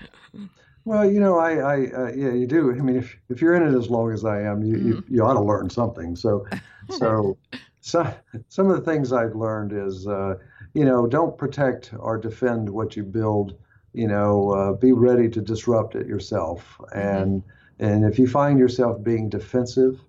[0.83, 2.71] Well, you know, I, I uh, yeah, you do.
[2.71, 4.85] I mean, if, if you're in it as long as I am, you, mm.
[4.85, 5.13] you, mm-hmm.
[5.13, 6.15] you ought to learn something.
[6.15, 6.47] So,
[6.89, 7.37] so,
[7.81, 8.11] so
[8.49, 10.35] some of the things I've learned is, uh,
[10.73, 13.57] you know, don't protect or defend what you build.
[13.93, 16.77] You know, uh, be ready to disrupt it yourself.
[16.79, 16.99] Mm-hmm.
[16.99, 17.43] And
[17.79, 19.99] and if you find yourself being defensive,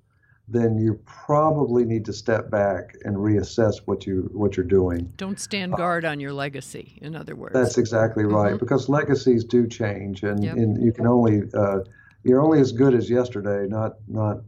[0.46, 5.12] then you probably need to step back and reassess what you what you're doing.
[5.16, 6.98] Don't stand uh, guard uh, on your legacy.
[7.00, 8.52] In other words, that's exactly right.
[8.52, 8.58] Mm-hmm.
[8.58, 10.56] Because legacies do change, and, yep.
[10.56, 11.80] and you can only uh,
[12.22, 14.42] you're only as good as yesterday, not not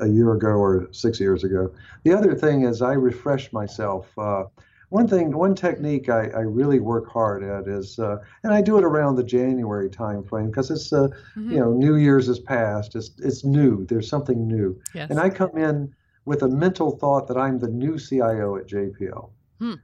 [0.00, 1.72] a year ago or six years ago.
[2.04, 4.06] The other thing is I refresh myself.
[4.18, 4.44] Uh,
[4.90, 8.78] one thing, one technique I, I really work hard at is, uh, and I do
[8.78, 11.50] it around the January timeframe because it's, uh, mm-hmm.
[11.50, 12.94] you know, New Year's is past.
[12.94, 13.84] It's it's new.
[13.86, 15.10] There's something new, yes.
[15.10, 15.92] and I come in
[16.24, 19.30] with a mental thought that I'm the new CIO at JPL.
[19.58, 19.74] Hmm.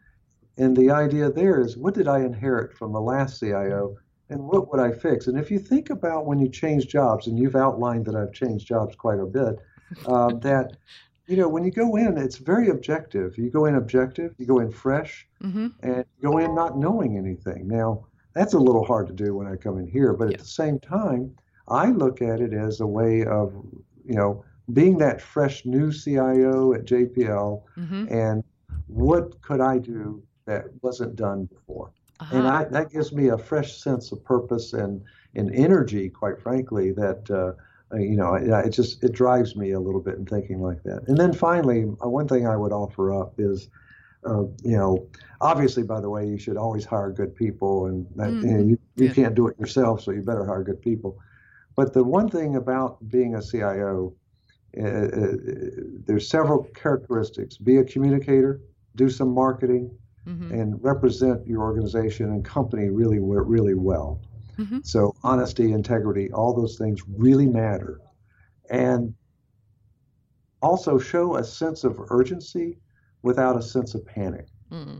[0.58, 3.96] And the idea there is, what did I inherit from the last CIO,
[4.28, 5.26] and what would I fix?
[5.26, 8.66] And if you think about when you change jobs, and you've outlined that I've changed
[8.66, 9.58] jobs quite a bit,
[10.06, 10.76] uh, that
[11.26, 13.38] you know, when you go in, it's very objective.
[13.38, 15.68] You go in objective, you go in fresh, mm-hmm.
[15.82, 17.68] and go in not knowing anything.
[17.68, 20.34] Now, that's a little hard to do when I come in here, but yeah.
[20.34, 21.34] at the same time,
[21.68, 23.54] I look at it as a way of,
[24.04, 28.06] you know, being that fresh new CIO at JPL, mm-hmm.
[28.08, 28.42] and
[28.86, 31.92] what could I do that wasn't done before?
[32.20, 32.36] Uh-huh.
[32.36, 35.02] And I, that gives me a fresh sense of purpose and,
[35.34, 37.52] and energy, quite frankly, that uh,
[37.94, 41.02] you know, it, it, just it drives me a little bit in thinking like that.
[41.08, 43.68] And then finally, uh, one thing I would offer up is,
[44.26, 45.06] uh, you know,
[45.40, 48.46] obviously, by the way, you should always hire good people, and that, mm-hmm.
[48.46, 49.12] you, know, you, you yeah.
[49.12, 51.18] can't do it yourself, so you better hire good people.
[51.76, 54.14] But the one thing about being a CIO,
[54.78, 55.32] uh, uh,
[56.06, 57.56] there's several characteristics.
[57.58, 58.60] Be a communicator,
[58.96, 59.90] do some marketing,
[60.26, 60.52] mm-hmm.
[60.52, 64.20] and represent your organization and company really, really well.
[64.62, 64.78] Mm-hmm.
[64.84, 68.00] So honesty, integrity, all those things really matter.
[68.70, 69.14] And
[70.60, 72.78] also show a sense of urgency
[73.22, 74.46] without a sense of panic.
[74.70, 74.98] Mm-hmm.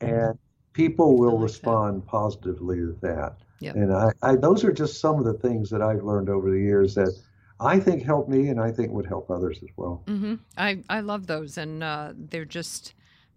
[0.00, 0.38] And
[0.72, 2.06] people will like respond that.
[2.06, 3.38] positively to that.
[3.60, 3.76] Yep.
[3.76, 6.60] And I, I, those are just some of the things that I've learned over the
[6.60, 7.12] years that
[7.60, 10.02] I think help me and I think would help others as well.
[10.06, 10.34] Mm-hmm.
[10.58, 11.56] I, I love those.
[11.56, 12.94] And uh, they're just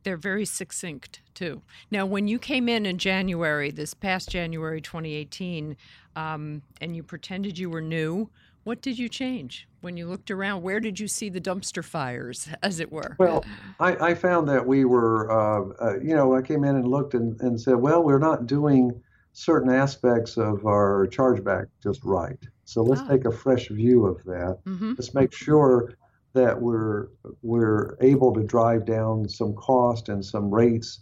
[0.08, 1.62] they're very succinct too.
[1.92, 5.76] Now, when you came in in January, this past January 2018,
[6.16, 8.30] um, and you pretended you were new,
[8.64, 10.62] What did you change when you looked around?
[10.62, 13.16] Where did you see the dumpster fires, as it were?
[13.20, 13.44] Well,
[13.82, 17.14] I, I found that we were, uh, uh, you know, I came in and looked
[17.14, 19.02] and, and said, well, we're not doing
[19.34, 22.40] certain aspects of our chargeback just right.
[22.64, 23.08] So let's Ah.
[23.10, 24.60] take a fresh view of that.
[24.66, 25.94] hmm Let's make sure
[26.38, 27.10] that we're
[27.44, 31.00] we're able to drive down some cost and some rates.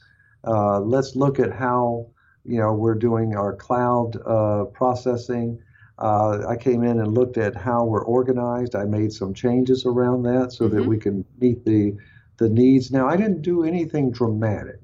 [0.53, 2.07] Uh, let's look at how
[2.45, 5.59] you know we're doing our cloud uh, processing.
[5.99, 8.75] Uh, I came in and looked at how we're organized.
[8.75, 10.88] I made some changes around that so that Mhm.
[10.91, 11.95] we can meet the
[12.38, 12.91] the needs.
[12.91, 14.81] Now I didn't do anything dramatic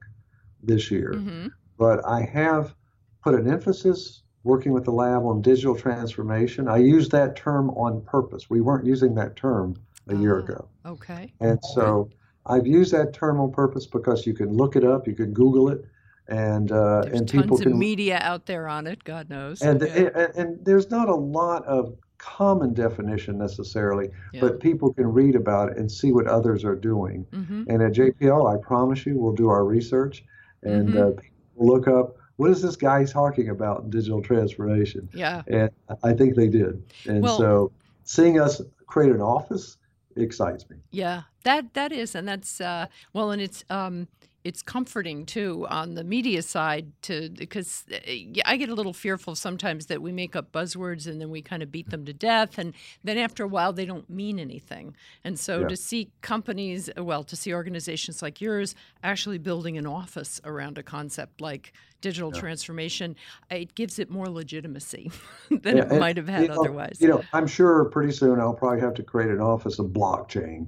[0.64, 1.48] this year hmm
[1.78, 2.76] but I have
[3.24, 6.68] put an emphasis working with the lab on digital transformation.
[6.68, 8.50] I used that term on purpose.
[8.50, 9.76] We weren't using that term
[10.08, 10.44] a year Ah.
[10.44, 10.68] ago.
[10.86, 11.34] Okay.
[11.40, 12.10] And so
[12.46, 15.70] I've used that term on purpose because you can look it up, you can Google
[15.70, 15.86] it,
[16.28, 19.04] and uh, There's and tons people of can media out there on it.
[19.04, 19.62] God knows.
[19.62, 20.10] and, yeah.
[20.16, 24.42] and and there's not a lot of common definition necessarily, Yeah.
[24.42, 27.26] but people can read about it and see what others are doing.
[27.34, 30.24] hmm And at JPL, I promise you, we'll do our research
[30.64, 31.18] and Mhm.
[31.18, 31.22] uh,
[31.58, 35.10] look up what is this guy talking about in digital transformation.
[35.14, 35.42] Yeah.
[35.48, 35.70] And
[36.04, 36.82] I think they did.
[37.08, 37.72] And Well- so
[38.04, 39.78] seeing us create an office
[40.16, 40.78] excites me.
[40.92, 44.08] Yeah, that that is, and that's uh, well, and it's um,
[44.44, 47.98] it's comforting too on the media side to because uh,
[48.46, 51.62] I get a little fearful sometimes that we make up buzzwords and then we kind
[51.64, 52.74] of beat them to death, and
[53.04, 54.96] then after a while they don't mean anything.
[55.24, 55.66] And so Yeah.
[55.66, 60.84] to see companies, well, to see organizations like yours actually building an office around a
[60.84, 62.42] concept like digital Yeah.
[62.42, 63.16] transformation,
[63.50, 65.12] it gives it more legitimacy
[65.50, 67.00] than Yeah, it might have had you know, otherwise.
[67.00, 70.68] You know, I'm sure pretty soon I'll probably have to create an office of blockchain.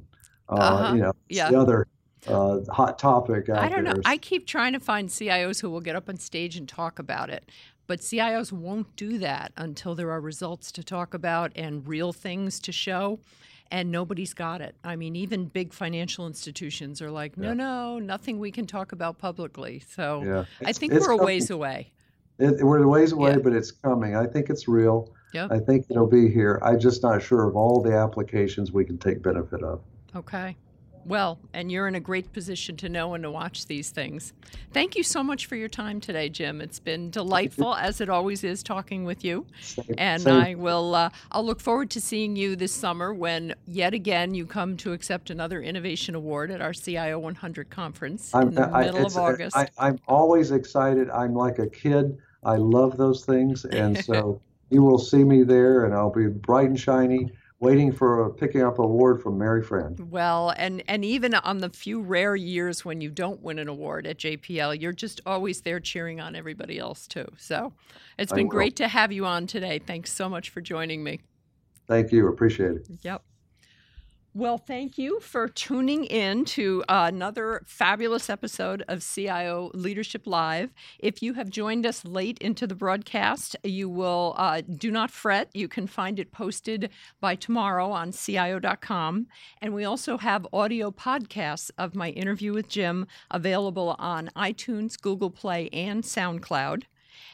[0.49, 0.88] Uh, Uh-huh.
[0.88, 1.51] You know, Yeah.
[1.51, 1.86] the other
[2.28, 4.01] uh, hot topic out I don't know.
[4.05, 7.30] I keep trying to find CIOs who will get up on stage and talk about
[7.30, 7.49] it.
[7.86, 12.59] But CIOs won't do that until there are results to talk about and real things
[12.61, 13.19] to show.
[13.71, 14.76] And nobody's got it.
[14.84, 17.53] I mean, even big financial institutions are like, no, Yeah.
[17.55, 19.80] no, nothing we can talk about publicly.
[19.80, 20.45] So yeah.
[20.65, 21.91] I think we're a ways away.
[22.39, 23.38] It, we're a ways away, Yeah.
[23.39, 24.15] but it's coming.
[24.15, 25.11] I think it's real.
[25.34, 25.51] Yep.
[25.51, 26.61] I think it'll be here.
[26.63, 29.82] I'm just not sure of all the applications we can take benefit of.
[30.15, 30.55] Okay.
[31.06, 34.34] Well, and you're in a great position to know and to watch these things.
[34.72, 36.62] Thank you so much for your time today, Jim.
[36.62, 39.45] It's been delightful, as it always is, talking with you.
[39.97, 40.34] And same.
[40.34, 40.95] I will.
[40.95, 44.93] Uh, I'll look forward to seeing you this summer when yet again you come to
[44.93, 49.58] accept another innovation award at our CIO 100 conference in the I- middle of August.
[49.58, 51.10] I, I'm always excited.
[51.10, 52.18] I'm like a kid.
[52.43, 56.68] I love those things, and so you will see me there, and I'll be bright
[56.68, 57.32] and shiny,
[57.64, 59.97] waiting for a, picking up an award from Maryfran.
[60.09, 64.05] well, and and even on the few rare years when you don't win an award
[64.05, 67.26] at JPL, you're just always there cheering on everybody else too.
[67.38, 67.74] So
[68.20, 69.80] it's been great to have you on today.
[69.80, 71.22] Thanks so much for joining me.
[71.88, 72.28] Thank you.
[72.28, 72.88] Appreciate it.
[73.01, 73.24] Yep.
[74.36, 80.73] Well, thank you for tuning in to another fabulous episode of CIO Leadership Live.
[80.97, 85.51] If you have joined us late into the broadcast, you will uh, do not fret.
[85.53, 86.89] You can find it posted
[87.21, 89.27] by tomorrow on CIO.com.
[89.61, 95.29] And we also have audio podcasts of my interview with Jim available on iTunes, Google
[95.29, 96.86] Play, and SoundCloud.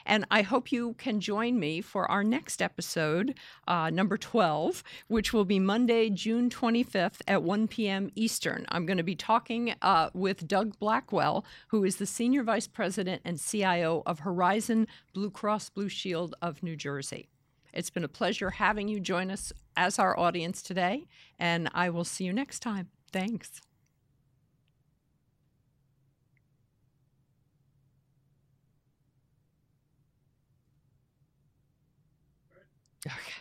[0.06, 3.36] And I hope you can join me for our next episode,
[3.68, 8.10] uh, number 12, which will be Monday, June 25th at 1 p.m.
[8.16, 8.66] Eastern.
[8.70, 13.22] I'm going to be talking uh, with Doug Blackwell, who is the Senior Vice President
[13.26, 17.30] and CIO of Horizon Blue Cross Blue Shield of New Jersey.
[17.74, 21.06] It's been a pleasure having you join us as our audience today,
[21.38, 22.90] and I will see you next time.
[23.12, 23.62] Thanks.
[33.08, 33.40] Okay.